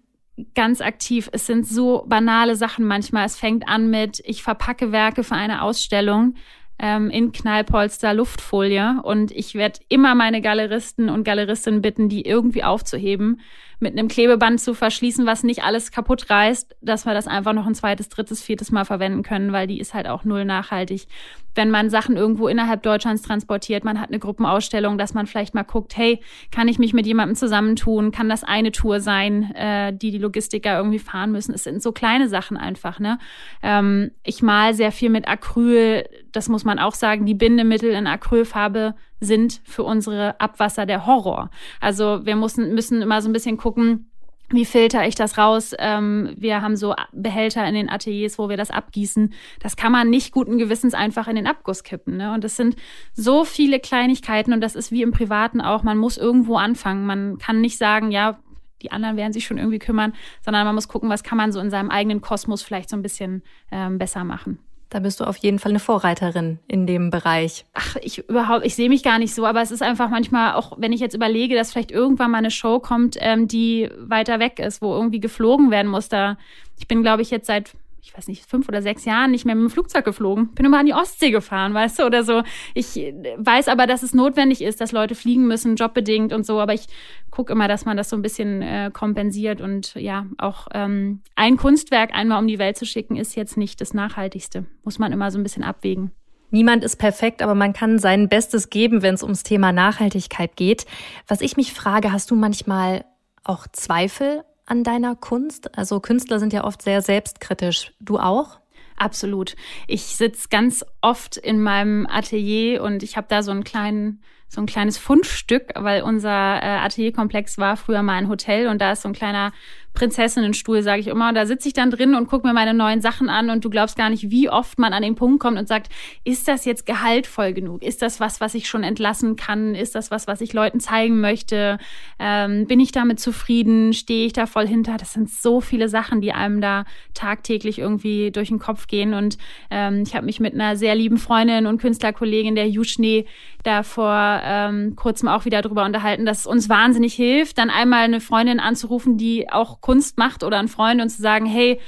[0.54, 1.28] ganz aktiv.
[1.32, 3.26] Es sind so banale Sachen manchmal.
[3.26, 6.34] Es fängt an mit, ich verpacke Werke für eine Ausstellung
[6.78, 9.00] ähm, in Knallpolster Luftfolie.
[9.02, 13.40] Und ich werde immer meine Galeristen und Galeristinnen bitten, die irgendwie aufzuheben,
[13.80, 17.66] mit einem Klebeband zu verschließen, was nicht alles kaputt reißt, dass wir das einfach noch
[17.66, 21.06] ein zweites, drittes, viertes Mal verwenden können, weil die ist halt auch null nachhaltig
[21.54, 25.62] wenn man Sachen irgendwo innerhalb Deutschlands transportiert, man hat eine Gruppenausstellung, dass man vielleicht mal
[25.62, 26.20] guckt, hey,
[26.50, 28.10] kann ich mich mit jemandem zusammentun?
[28.10, 31.54] Kann das eine Tour sein, äh, die die Logistiker irgendwie fahren müssen?
[31.54, 32.98] Es sind so kleine Sachen einfach.
[32.98, 33.18] Ne?
[33.62, 36.04] Ähm, ich mal sehr viel mit Acryl.
[36.32, 37.26] Das muss man auch sagen.
[37.26, 41.50] Die Bindemittel in Acrylfarbe sind für unsere Abwasser der Horror.
[41.80, 44.10] Also wir müssen, müssen immer so ein bisschen gucken,
[44.50, 45.74] wie filter ich das raus?
[45.78, 49.32] Ähm, wir haben so Behälter in den Ateliers, wo wir das abgießen.
[49.60, 52.16] Das kann man nicht guten Gewissens einfach in den Abguss kippen.
[52.18, 52.32] Ne?
[52.32, 52.76] Und das sind
[53.14, 55.82] so viele Kleinigkeiten und das ist wie im Privaten auch.
[55.82, 57.06] Man muss irgendwo anfangen.
[57.06, 58.38] Man kann nicht sagen, ja,
[58.82, 60.12] die anderen werden sich schon irgendwie kümmern,
[60.44, 63.02] sondern man muss gucken, was kann man so in seinem eigenen Kosmos vielleicht so ein
[63.02, 63.42] bisschen
[63.72, 64.58] ähm, besser machen.
[64.94, 67.64] Da bist du auf jeden Fall eine Vorreiterin in dem Bereich.
[67.74, 70.74] Ach, ich überhaupt, ich sehe mich gar nicht so, aber es ist einfach manchmal auch,
[70.78, 74.60] wenn ich jetzt überlege, dass vielleicht irgendwann mal eine Show kommt, ähm, die weiter weg
[74.60, 76.08] ist, wo irgendwie geflogen werden muss.
[76.08, 76.38] Da,
[76.78, 77.72] ich bin, glaube ich, jetzt seit
[78.04, 80.48] ich weiß nicht, fünf oder sechs Jahren nicht mehr mit dem Flugzeug geflogen.
[80.54, 82.42] Bin immer an die Ostsee gefahren, weißt du, oder so.
[82.74, 86.60] Ich weiß aber, dass es notwendig ist, dass Leute fliegen müssen, jobbedingt und so.
[86.60, 86.86] Aber ich
[87.30, 89.62] gucke immer, dass man das so ein bisschen äh, kompensiert.
[89.62, 93.80] Und ja, auch ähm, ein Kunstwerk einmal um die Welt zu schicken, ist jetzt nicht
[93.80, 94.66] das Nachhaltigste.
[94.82, 96.10] Muss man immer so ein bisschen abwägen.
[96.50, 100.84] Niemand ist perfekt, aber man kann sein Bestes geben, wenn es ums Thema Nachhaltigkeit geht.
[101.26, 103.06] Was ich mich frage, hast du manchmal
[103.44, 105.76] auch Zweifel an deiner Kunst?
[105.76, 107.92] Also Künstler sind ja oft sehr selbstkritisch.
[108.00, 108.60] Du auch?
[108.96, 109.56] Absolut.
[109.88, 114.22] Ich sitze ganz oft in meinem Atelier und ich habe da so einen kleinen
[114.54, 118.92] so ein kleines Fundstück, weil unser äh, Atelierkomplex war früher mal ein Hotel und da
[118.92, 119.52] ist so ein kleiner
[119.94, 121.32] Prinzessinnenstuhl, sage ich immer.
[121.32, 123.96] Da sitze ich dann drin und gucke mir meine neuen Sachen an und du glaubst
[123.96, 125.88] gar nicht, wie oft man an den Punkt kommt und sagt,
[126.24, 127.82] ist das jetzt gehaltvoll genug?
[127.82, 129.76] Ist das was, was ich schon entlassen kann?
[129.76, 131.78] Ist das was, was ich Leuten zeigen möchte?
[132.18, 133.92] Ähm, bin ich damit zufrieden?
[133.92, 134.96] Stehe ich da voll hinter?
[134.96, 136.84] Das sind so viele Sachen, die einem da
[137.14, 139.14] tagtäglich irgendwie durch den Kopf gehen.
[139.14, 139.38] Und
[139.70, 143.26] ähm, ich habe mich mit einer sehr lieben Freundin und Künstlerkollegin, der Juschnee,
[143.62, 148.04] da vor ähm, kurzem auch wieder drüber unterhalten, dass es uns wahnsinnig hilft, dann einmal
[148.04, 151.80] eine Freundin anzurufen, die auch Kunst macht oder einen Freund und zu sagen, hey,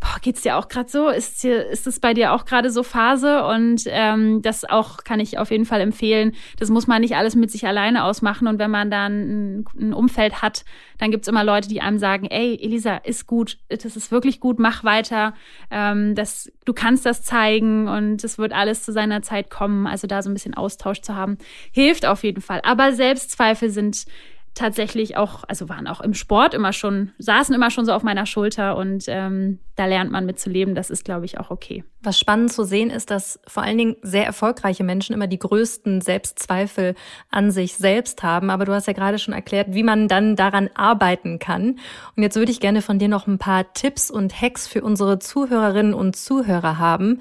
[0.00, 1.08] boah, geht's dir auch gerade so?
[1.08, 3.44] Ist dir, ist es bei dir auch gerade so Phase?
[3.44, 6.32] Und ähm, das auch kann ich auf jeden Fall empfehlen.
[6.58, 8.48] Das muss man nicht alles mit sich alleine ausmachen.
[8.48, 10.64] Und wenn man dann ein, ein Umfeld hat,
[10.98, 14.58] dann gibt's immer Leute, die einem sagen, ey, Elisa, ist gut, das ist wirklich gut,
[14.58, 15.34] mach weiter.
[15.70, 19.86] Ähm, das, du kannst das zeigen und es wird alles zu seiner Zeit kommen.
[19.86, 21.36] Also da so ein bisschen Austausch zu haben,
[21.72, 22.60] hilft auf jeden Fall.
[22.64, 24.06] Aber Selbstzweifel sind
[24.54, 28.26] tatsächlich auch, also waren auch im Sport immer schon, saßen immer schon so auf meiner
[28.26, 30.74] Schulter und ähm, da lernt man mit zu leben.
[30.74, 31.84] Das ist, glaube ich, auch okay.
[32.02, 36.00] Was spannend zu sehen ist, dass vor allen Dingen sehr erfolgreiche Menschen immer die größten
[36.00, 36.94] Selbstzweifel
[37.30, 38.50] an sich selbst haben.
[38.50, 41.78] Aber du hast ja gerade schon erklärt, wie man dann daran arbeiten kann.
[42.16, 45.18] Und jetzt würde ich gerne von dir noch ein paar Tipps und Hacks für unsere
[45.18, 47.20] Zuhörerinnen und Zuhörer haben,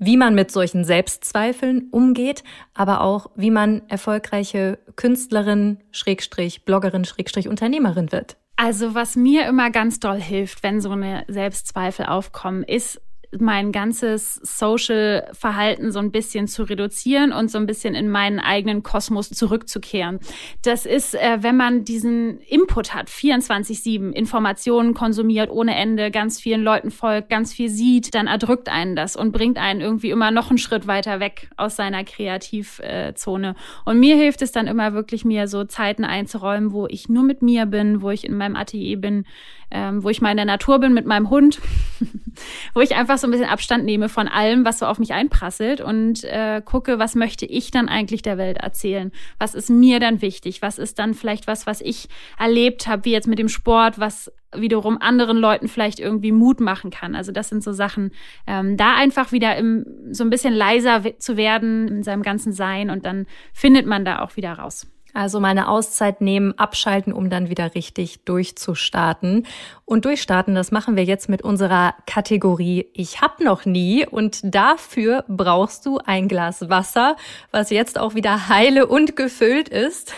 [0.00, 2.42] wie man mit solchen Selbstzweifeln umgeht,
[2.74, 8.36] aber auch wie man erfolgreiche Künstlerin, Schrägstrich, Bloggerin, Schrägstrich, Unternehmerin wird.
[8.56, 13.00] Also was mir immer ganz doll hilft, wenn so eine Selbstzweifel aufkommen, ist
[13.38, 18.82] mein ganzes Social-Verhalten so ein bisschen zu reduzieren und so ein bisschen in meinen eigenen
[18.82, 20.18] Kosmos zurückzukehren.
[20.62, 26.62] Das ist, äh, wenn man diesen Input hat, 24-7, Informationen konsumiert ohne Ende, ganz vielen
[26.62, 30.50] Leuten folgt, ganz viel sieht, dann erdrückt einen das und bringt einen irgendwie immer noch
[30.50, 33.54] einen Schritt weiter weg aus seiner Kreativzone.
[33.84, 37.42] Und mir hilft es dann immer wirklich, mir so Zeiten einzuräumen, wo ich nur mit
[37.42, 39.24] mir bin, wo ich in meinem Atelier bin,
[39.70, 41.60] ähm, wo ich mal in der Natur bin mit meinem Hund,
[42.74, 45.80] wo ich einfach so ein bisschen Abstand nehme von allem, was so auf mich einprasselt
[45.80, 49.12] und äh, gucke, was möchte ich dann eigentlich der Welt erzählen?
[49.38, 50.62] Was ist mir dann wichtig?
[50.62, 52.08] Was ist dann vielleicht was, was ich
[52.38, 56.90] erlebt habe, wie jetzt mit dem Sport, was wiederum anderen Leuten vielleicht irgendwie Mut machen
[56.90, 57.14] kann.
[57.14, 58.10] Also das sind so Sachen,
[58.46, 62.90] ähm, da einfach wieder im, so ein bisschen leiser zu werden in seinem ganzen Sein
[62.90, 64.86] und dann findet man da auch wieder raus.
[65.14, 69.46] Also meine Auszeit nehmen, abschalten, um dann wieder richtig durchzustarten.
[69.84, 74.06] Und durchstarten, das machen wir jetzt mit unserer Kategorie Ich hab noch nie.
[74.06, 77.16] Und dafür brauchst du ein Glas Wasser,
[77.50, 80.12] was jetzt auch wieder heile und gefüllt ist.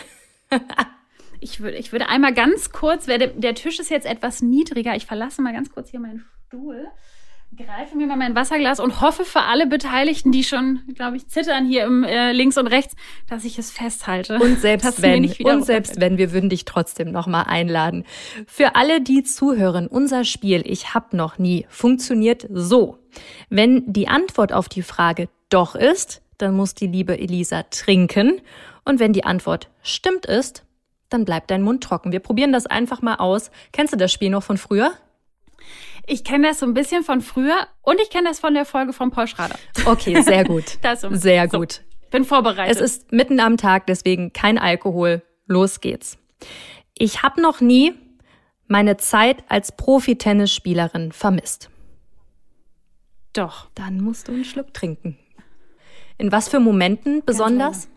[1.40, 4.95] ich, würde, ich würde einmal ganz kurz, der, der Tisch ist jetzt etwas niedriger.
[4.95, 6.86] Ich verlasse mal ganz kurz hier meinen Stuhl
[7.57, 11.66] greife mir mal mein Wasserglas und hoffe für alle Beteiligten, die schon, glaube ich, zittern
[11.66, 12.94] hier im äh, links und rechts,
[13.28, 14.38] dass ich es festhalte.
[14.38, 18.05] Und selbst wenn, und selbst wenn, wir würden dich trotzdem noch mal einladen.
[18.46, 22.98] Für alle, die zuhören, unser Spiel Ich hab noch nie funktioniert so.
[23.50, 28.40] Wenn die Antwort auf die Frage doch ist, dann muss die liebe Elisa trinken.
[28.84, 30.64] Und wenn die Antwort stimmt ist,
[31.11, 32.11] dann bleibt dein Mund trocken.
[32.11, 33.50] Wir probieren das einfach mal aus.
[33.72, 34.92] Kennst du das Spiel noch von früher?
[36.07, 38.92] Ich kenne das so ein bisschen von früher und ich kenne das von der Folge
[38.92, 39.57] von Paul Schrader.
[39.84, 40.78] Okay, sehr gut.
[40.82, 41.72] das um, sehr gut.
[41.72, 41.80] So,
[42.11, 42.76] bin vorbereitet.
[42.76, 45.22] Es ist mitten am Tag, deswegen kein Alkohol.
[45.46, 46.18] Los geht's.
[46.94, 47.94] Ich habe noch nie
[48.66, 51.70] meine Zeit als Profi-Tennisspielerin vermisst.
[53.32, 53.68] Doch.
[53.74, 55.18] Dann musst du einen Schluck trinken.
[56.18, 57.88] In was für Momenten besonders?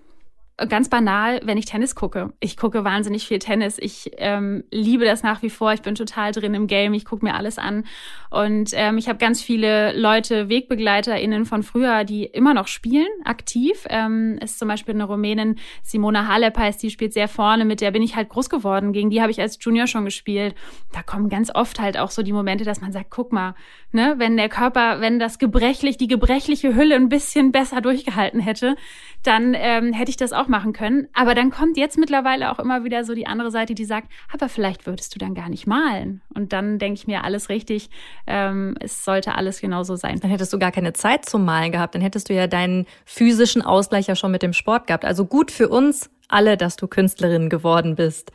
[0.58, 2.32] Ganz banal, wenn ich Tennis gucke.
[2.40, 3.78] Ich gucke wahnsinnig viel Tennis.
[3.78, 5.74] Ich ähm, liebe das nach wie vor.
[5.74, 6.94] Ich bin total drin im Game.
[6.94, 7.84] Ich gucke mir alles an.
[8.30, 13.86] Und ähm, ich habe ganz viele Leute, WegbegleiterInnen von früher, die immer noch spielen, aktiv.
[13.90, 17.66] Ähm, ist zum Beispiel eine Rumänin, Simona Halep heißt, die spielt sehr vorne.
[17.66, 18.94] Mit der bin ich halt groß geworden.
[18.94, 20.56] Gegen die habe ich als Junior schon gespielt.
[20.94, 23.56] Da kommen ganz oft halt auch so die Momente, dass man sagt, guck mal,
[23.92, 28.78] ne, wenn der Körper, wenn das gebrechlich, die gebrechliche Hülle ein bisschen besser durchgehalten hätte,
[29.24, 31.08] dann ähm, hätte ich das auch machen können.
[31.14, 34.50] Aber dann kommt jetzt mittlerweile auch immer wieder so die andere Seite, die sagt, aber
[34.50, 36.22] vielleicht würdest du dann gar nicht malen.
[36.34, 37.90] Und dann denke ich mir, alles richtig,
[38.28, 40.20] ähm, es sollte alles genauso sein.
[40.20, 41.96] Dann hättest du gar keine Zeit zum Malen gehabt.
[41.96, 45.06] Dann hättest du ja deinen physischen Ausgleich ja schon mit dem Sport gehabt.
[45.06, 48.32] Also gut für uns alle, dass du Künstlerin geworden bist.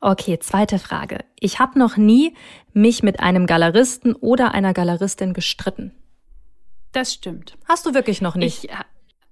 [0.00, 1.18] Okay, zweite Frage.
[1.38, 2.34] Ich habe noch nie
[2.72, 5.92] mich mit einem Galeristen oder einer Galeristin gestritten.
[6.92, 7.56] Das stimmt.
[7.68, 8.64] Hast du wirklich noch nicht?
[8.64, 8.70] Ich,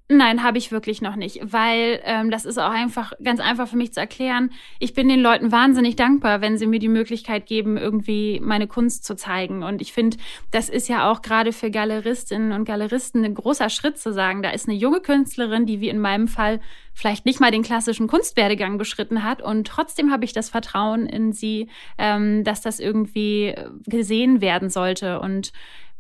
[0.09, 3.77] Nein, habe ich wirklich noch nicht, weil ähm, das ist auch einfach ganz einfach für
[3.77, 4.51] mich zu erklären.
[4.79, 9.05] Ich bin den Leuten wahnsinnig dankbar, wenn sie mir die Möglichkeit geben, irgendwie meine Kunst
[9.05, 9.63] zu zeigen.
[9.63, 10.19] Und ich finde,
[10.51, 14.51] das ist ja auch gerade für Galeristinnen und Galeristen ein großer Schritt zu sagen, da
[14.51, 16.61] ist eine junge Künstlerin, die wie in meinem Fall
[16.93, 19.41] vielleicht nicht mal den klassischen Kunstwerdegang beschritten hat.
[19.41, 23.55] Und trotzdem habe ich das Vertrauen in sie, ähm, dass das irgendwie
[23.87, 25.21] gesehen werden sollte.
[25.21, 25.53] Und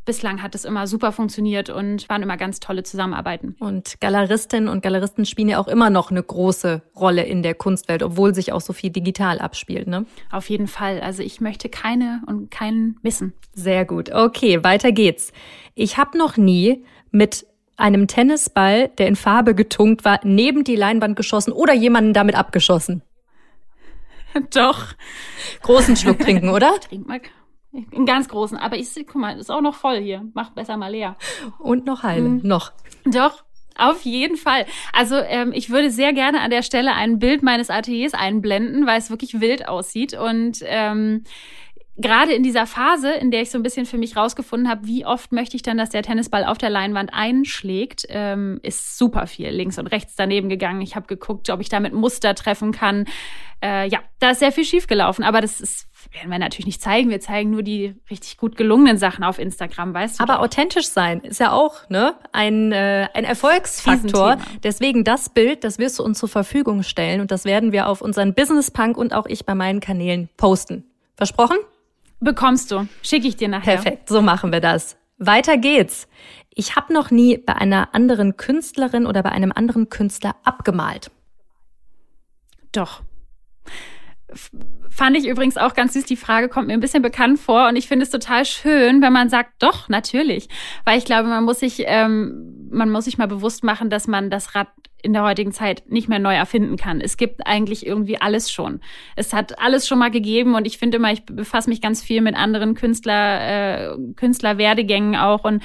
[0.04, 3.56] bislang hat es immer super funktioniert und waren immer ganz tolle Zusammenarbeiten.
[3.60, 8.02] Und Galeristinnen und Galeristen spielen ja auch immer noch eine große Rolle in der Kunstwelt,
[8.02, 10.06] obwohl sich auch so viel digital abspielt, ne?
[10.30, 11.00] Auf jeden Fall.
[11.00, 13.32] Also ich möchte keine und keinen missen.
[13.54, 14.12] Sehr gut.
[14.12, 15.32] Okay, weiter geht's.
[15.74, 17.46] Ich habe noch nie mit
[17.76, 23.02] einem Tennisball, der in Farbe getunkt war, neben die Leinwand geschossen oder jemanden damit abgeschossen.
[24.54, 24.94] Doch.
[25.62, 26.72] Großen Schluck trinken, oder?
[26.80, 27.20] Trink mal.
[27.72, 28.58] Einen ganz großen.
[28.58, 30.24] Aber ich guck mal, ist auch noch voll hier.
[30.34, 31.16] Mach besser mal leer.
[31.58, 32.28] Und noch heile.
[32.28, 32.40] Mhm.
[32.42, 32.72] Noch.
[33.04, 33.44] Doch.
[33.78, 34.66] Auf jeden Fall.
[34.92, 38.98] Also ähm, ich würde sehr gerne an der Stelle ein Bild meines Ateliers einblenden, weil
[38.98, 40.12] es wirklich wild aussieht.
[40.12, 41.24] Und ähm,
[41.96, 45.06] gerade in dieser Phase, in der ich so ein bisschen für mich rausgefunden habe, wie
[45.06, 49.48] oft möchte ich dann, dass der Tennisball auf der Leinwand einschlägt, ähm, ist super viel
[49.48, 50.82] links und rechts daneben gegangen.
[50.82, 53.06] Ich habe geguckt, ob ich damit Muster treffen kann.
[53.62, 57.10] Äh, ja, da ist sehr viel schiefgelaufen, aber das ist werden wir natürlich nicht zeigen.
[57.10, 60.22] Wir zeigen nur die richtig gut gelungenen Sachen auf Instagram, weißt du?
[60.22, 60.42] Aber doch.
[60.42, 64.38] authentisch sein ist ja auch ne ein äh, ein Erfolgsfaktor.
[64.62, 68.02] Deswegen das Bild, das wirst du uns zur Verfügung stellen und das werden wir auf
[68.02, 70.84] unseren Business Punk und auch ich bei meinen Kanälen posten.
[71.16, 71.56] Versprochen?
[72.20, 72.86] Bekommst du.
[73.02, 73.76] Schicke ich dir nachher.
[73.76, 74.96] Perfekt, so machen wir das.
[75.18, 76.08] Weiter geht's.
[76.54, 81.10] Ich habe noch nie bei einer anderen Künstlerin oder bei einem anderen Künstler abgemalt.
[82.72, 83.02] Doch.
[84.90, 86.04] Fand ich übrigens auch ganz süß.
[86.04, 89.12] Die Frage kommt mir ein bisschen bekannt vor und ich finde es total schön, wenn
[89.12, 90.48] man sagt, doch, natürlich.
[90.84, 94.30] Weil ich glaube, man muss sich, ähm, man muss sich mal bewusst machen, dass man
[94.30, 94.68] das Rad
[95.02, 97.00] in der heutigen Zeit nicht mehr neu erfinden kann.
[97.00, 98.80] Es gibt eigentlich irgendwie alles schon.
[99.16, 102.20] Es hat alles schon mal gegeben und ich finde immer, ich befasse mich ganz viel
[102.20, 105.62] mit anderen Künstler, äh, Künstlerwerdegängen auch und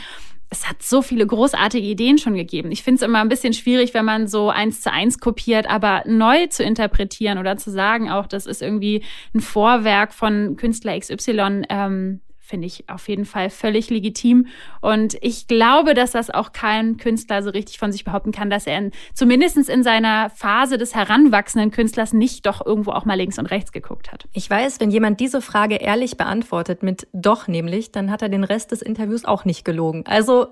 [0.50, 2.72] es hat so viele großartige Ideen schon gegeben.
[2.72, 6.04] Ich finde es immer ein bisschen schwierig, wenn man so eins zu eins kopiert, aber
[6.06, 9.04] neu zu interpretieren oder zu sagen, auch das ist irgendwie
[9.36, 14.48] ein Vorwerk von Künstler XY, ähm, finde ich auf jeden Fall völlig legitim.
[14.82, 18.66] Und ich glaube, dass das auch kein Künstler so richtig von sich behaupten kann, dass
[18.66, 23.38] er in, zumindest in seiner Phase des heranwachsenden Künstlers nicht doch irgendwo auch mal links
[23.38, 24.28] und rechts geguckt hat.
[24.34, 28.46] Ich weiß, wenn jemand diese Frage ehrlich beantwortet mit doch nämlich, dann hat er den
[28.46, 30.06] Rest des Interviews auch nicht gelogen.
[30.08, 30.48] Also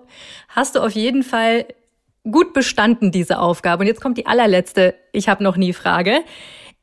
[0.50, 1.66] hast du auf jeden Fall
[2.30, 3.82] gut bestanden, diese Aufgabe.
[3.82, 6.20] Und jetzt kommt die allerletzte Ich habe noch nie Frage.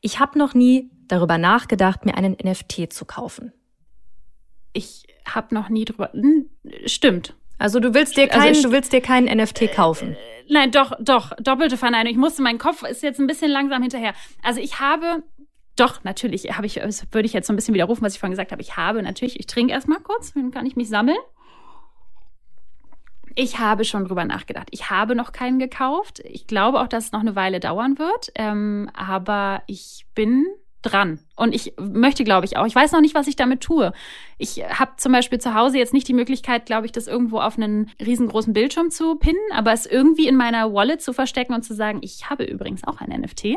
[0.00, 3.52] Ich habe noch nie darüber nachgedacht, mir einen NFT zu kaufen
[4.72, 6.10] ich habe noch nie drüber.
[6.12, 6.48] Hm,
[6.86, 7.34] stimmt.
[7.58, 10.12] Also du willst dir keinen, also du willst dir keinen NFT kaufen?
[10.12, 10.16] Äh,
[10.48, 12.10] nein, doch, doch, doppelte Verneinung.
[12.10, 14.14] Ich musste, mein Kopf ist jetzt ein bisschen langsam hinterher.
[14.42, 15.22] Also ich habe,
[15.76, 18.50] doch, natürlich, habe ich, würde ich jetzt so ein bisschen widerrufen, was ich vorhin gesagt
[18.50, 18.62] habe.
[18.62, 21.18] Ich habe natürlich, ich trinke erstmal kurz, dann kann ich mich sammeln.
[23.34, 24.68] Ich habe schon drüber nachgedacht.
[24.72, 26.20] Ich habe noch keinen gekauft.
[26.24, 28.32] Ich glaube auch, dass es noch eine Weile dauern wird.
[28.34, 30.46] Ähm, aber ich bin
[30.82, 31.20] dran.
[31.34, 32.66] Und ich möchte, glaube ich, auch.
[32.66, 33.92] Ich weiß noch nicht, was ich damit tue.
[34.36, 37.56] Ich habe zum Beispiel zu Hause jetzt nicht die Möglichkeit, glaube ich, das irgendwo auf
[37.56, 41.74] einen riesengroßen Bildschirm zu pinnen, aber es irgendwie in meiner Wallet zu verstecken und zu
[41.74, 43.56] sagen, ich habe übrigens auch ein NFT.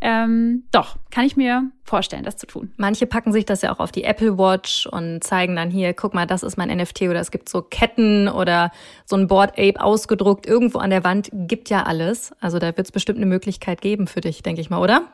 [0.00, 2.72] Ähm, doch, kann ich mir vorstellen, das zu tun.
[2.76, 6.14] Manche packen sich das ja auch auf die Apple Watch und zeigen dann hier, guck
[6.14, 8.70] mal, das ist mein NFT oder es gibt so Ketten oder
[9.04, 11.30] so ein Board Ape ausgedruckt irgendwo an der Wand.
[11.32, 12.32] Gibt ja alles.
[12.40, 15.08] Also da wird es bestimmt eine Möglichkeit geben für dich, denke ich mal, oder?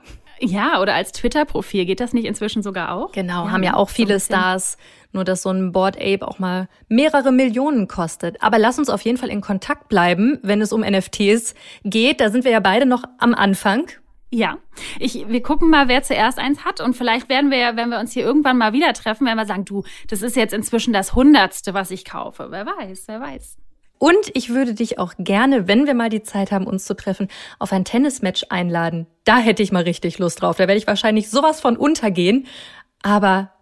[0.45, 1.85] Ja, oder als Twitter-Profil.
[1.85, 3.13] Geht das nicht inzwischen sogar auch?
[3.13, 4.77] Genau, ja, haben ja auch viele so Stars.
[5.13, 8.43] Nur, dass so ein Board Ape auch mal mehrere Millionen kostet.
[8.43, 12.21] Aber lass uns auf jeden Fall in Kontakt bleiben, wenn es um NFTs geht.
[12.21, 13.87] Da sind wir ja beide noch am Anfang.
[14.35, 14.57] Ja,
[14.99, 18.01] ich, wir gucken mal, wer zuerst eins hat und vielleicht werden wir ja, wenn wir
[18.01, 21.15] uns hier irgendwann mal wieder treffen, werden wir sagen, du, das ist jetzt inzwischen das
[21.15, 22.47] Hundertste, was ich kaufe.
[22.49, 23.59] Wer weiß, wer weiß.
[24.03, 27.29] Und ich würde dich auch gerne, wenn wir mal die Zeit haben, uns zu treffen,
[27.61, 29.07] auf ein Tennismatch einladen.
[29.23, 30.57] Da hätte ich mal richtig Lust drauf.
[30.57, 32.49] Da werde ich wahrscheinlich sowas von untergehen.
[33.03, 33.53] Aber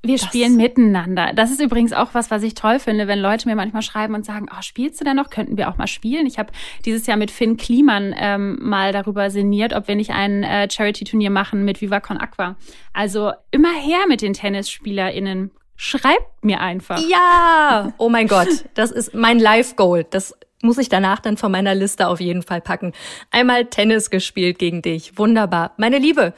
[0.00, 1.32] wir spielen miteinander.
[1.34, 4.24] Das ist übrigens auch was, was ich toll finde, wenn Leute mir manchmal schreiben und
[4.24, 5.30] sagen, oh, spielst du denn noch?
[5.30, 6.26] Könnten wir auch mal spielen?
[6.26, 6.52] Ich habe
[6.84, 11.30] dieses Jahr mit Finn Kliman ähm, mal darüber sinniert, ob wir nicht ein äh, Charity-Turnier
[11.30, 12.54] machen mit Viva Con Aqua.
[12.92, 15.50] Also immer her mit den TennisspielerInnen.
[15.84, 17.00] Schreibt mir einfach.
[17.08, 17.92] Ja!
[17.98, 20.04] Oh mein Gott, das ist mein Life-Goal.
[20.08, 22.92] Das muss ich danach dann von meiner Liste auf jeden Fall packen.
[23.32, 25.18] Einmal Tennis gespielt gegen dich.
[25.18, 25.72] Wunderbar.
[25.78, 26.34] Meine Liebe,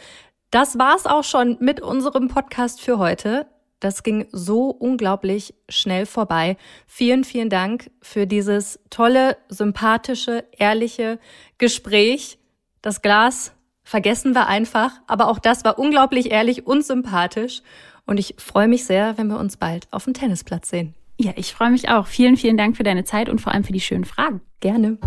[0.51, 3.47] das war's auch schon mit unserem Podcast für heute.
[3.81, 6.57] Das ging so unglaublich schnell vorbei.
[6.87, 11.19] Vielen, vielen Dank für dieses tolle, sympathische, ehrliche
[11.59, 12.39] Gespräch.
[12.81, 17.61] Das Glas vergessen wir einfach, aber auch das war unglaublich ehrlich und sympathisch.
[18.07, 20.95] Und ich freue mich sehr, wenn wir uns bald auf dem Tennisplatz sehen.
[21.19, 22.07] Ja, ich freue mich auch.
[22.07, 24.41] Vielen, vielen Dank für deine Zeit und vor allem für die schönen Fragen.
[24.61, 24.99] Gerne.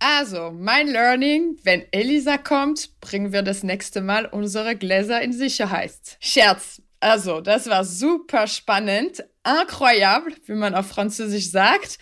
[0.00, 5.92] Also, mein Learning, wenn Elisa kommt, bringen wir das nächste Mal unsere Gläser in Sicherheit.
[6.20, 6.82] Scherz.
[7.00, 11.98] Also, das war super spannend, incroyable, wie man auf Französisch sagt.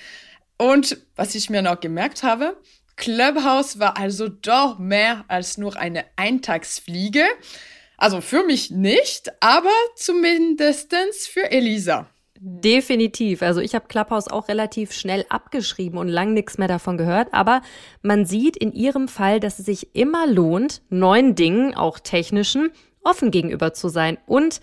[0.58, 2.56] Und was ich mir noch gemerkt habe,
[2.96, 7.24] Clubhouse war also doch mehr als nur eine Eintagsfliege.
[7.96, 12.08] Also für mich nicht, aber zumindestens für Elisa.
[12.38, 13.42] Definitiv.
[13.42, 17.32] Also ich habe Clubhouse auch relativ schnell abgeschrieben und lang nichts mehr davon gehört.
[17.32, 17.62] Aber
[18.02, 22.70] man sieht in ihrem Fall, dass es sich immer lohnt, neuen Dingen, auch technischen,
[23.02, 24.18] offen gegenüber zu sein.
[24.26, 24.60] Und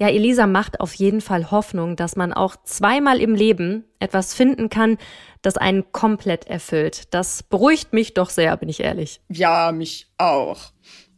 [0.00, 4.70] ja, Elisa macht auf jeden Fall Hoffnung, dass man auch zweimal im Leben etwas finden
[4.70, 4.96] kann,
[5.42, 7.12] das einen komplett erfüllt.
[7.12, 9.20] Das beruhigt mich doch sehr, bin ich ehrlich.
[9.28, 10.72] Ja, mich auch.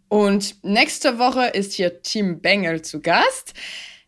[0.08, 3.54] Und nächste Woche ist hier Tim Bengel zu Gast.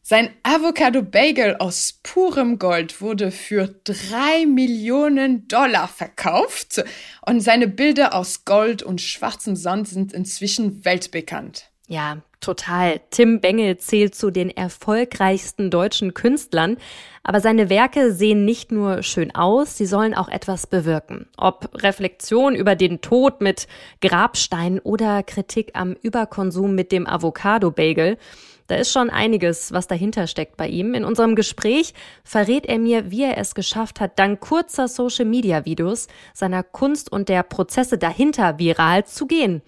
[0.03, 6.85] Sein Avocado Bagel aus purem Gold wurde für drei Millionen Dollar verkauft
[7.25, 11.71] und seine Bilder aus Gold und schwarzem Sand sind inzwischen weltbekannt.
[11.87, 13.01] Ja, total.
[13.11, 16.77] Tim Bengel zählt zu den erfolgreichsten deutschen Künstlern,
[17.23, 21.27] aber seine Werke sehen nicht nur schön aus, sie sollen auch etwas bewirken.
[21.37, 23.67] Ob Reflexion über den Tod mit
[24.01, 28.19] Grabsteinen oder Kritik am Überkonsum mit dem Avocado Bagel.
[28.67, 30.95] Da ist schon einiges, was dahinter steckt bei ihm.
[30.95, 31.93] In unserem Gespräch
[32.25, 37.43] verrät er mir, wie er es geschafft hat, dank kurzer Social-Media-Videos seiner Kunst und der
[37.43, 39.61] Prozesse dahinter viral zu gehen.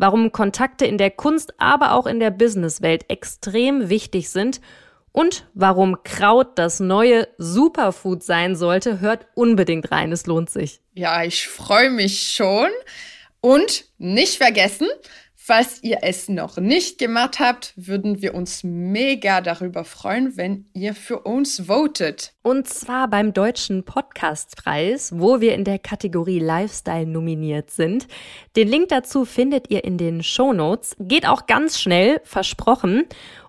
[0.00, 4.62] Warum Kontakte in der Kunst, aber auch in der Businesswelt extrem wichtig sind
[5.12, 10.10] und warum Kraut das neue Superfood sein sollte, hört unbedingt rein.
[10.10, 10.80] Es lohnt sich.
[10.94, 12.70] Ja, ich freue mich schon.
[13.42, 14.88] Und nicht vergessen,
[15.50, 20.94] Falls ihr es noch nicht gemacht habt, würden wir uns mega darüber freuen, wenn ihr
[20.94, 22.34] für uns votet.
[22.42, 28.06] Und zwar beim Deutschen Podcastpreis, wo wir in der Kategorie Lifestyle nominiert sind.
[28.54, 30.94] Den Link dazu findet ihr in den Show Notes.
[31.00, 33.06] Geht auch ganz schnell, versprochen.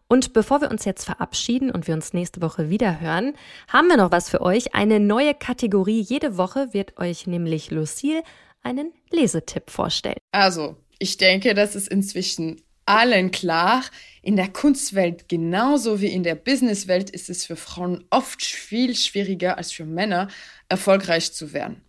[0.07, 3.33] Und bevor wir uns jetzt verabschieden und wir uns nächste Woche wieder hören,
[3.67, 4.73] haben wir noch was für euch.
[4.73, 6.01] Eine neue Kategorie.
[6.01, 8.23] Jede Woche wird euch nämlich Lucille
[8.63, 10.17] einen Lesetipp vorstellen.
[10.31, 13.83] Also, ich denke, das ist inzwischen allen klar.
[14.21, 19.57] In der Kunstwelt genauso wie in der Businesswelt ist es für Frauen oft viel schwieriger
[19.57, 20.27] als für Männer,
[20.69, 21.81] erfolgreich zu werden.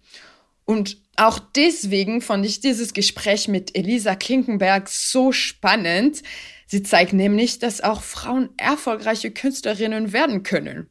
[0.65, 6.23] Und auch deswegen fand ich dieses Gespräch mit Elisa Klinkenberg so spannend.
[6.67, 10.89] Sie zeigt nämlich, dass auch Frauen erfolgreiche Künstlerinnen werden können.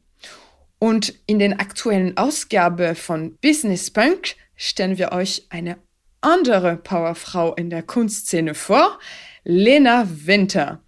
[0.78, 5.78] Und in den aktuellen Ausgabe von Business Punk stellen wir euch eine
[6.22, 8.98] andere Powerfrau in der Kunstszene vor,
[9.44, 10.82] Lena Winter.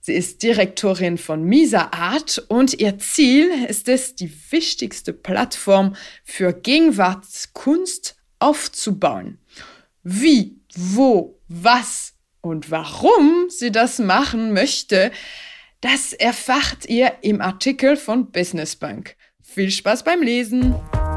[0.00, 6.52] Sie ist Direktorin von Misa Art und ihr Ziel ist es, die wichtigste Plattform für
[6.52, 9.38] Gegenwartskunst aufzubauen.
[10.02, 15.10] Wie, wo, was und warum sie das machen möchte,
[15.80, 19.16] das erfahrt ihr im Artikel von Business Bank.
[19.42, 20.74] Viel Spaß beim Lesen!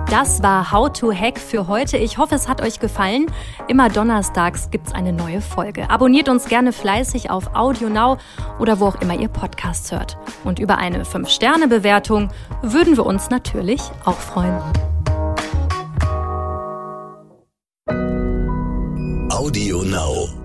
[0.09, 1.97] Das war How to Hack für heute.
[1.97, 3.25] Ich hoffe, es hat euch gefallen.
[3.67, 5.89] Immer donnerstags gibt es eine neue Folge.
[5.89, 8.17] Abonniert uns gerne fleißig auf Audio Now
[8.59, 10.17] oder wo auch immer ihr Podcasts hört.
[10.43, 12.29] Und über eine 5-Sterne-Bewertung
[12.61, 14.61] würden wir uns natürlich auch freuen.
[19.31, 20.42] Audio Now.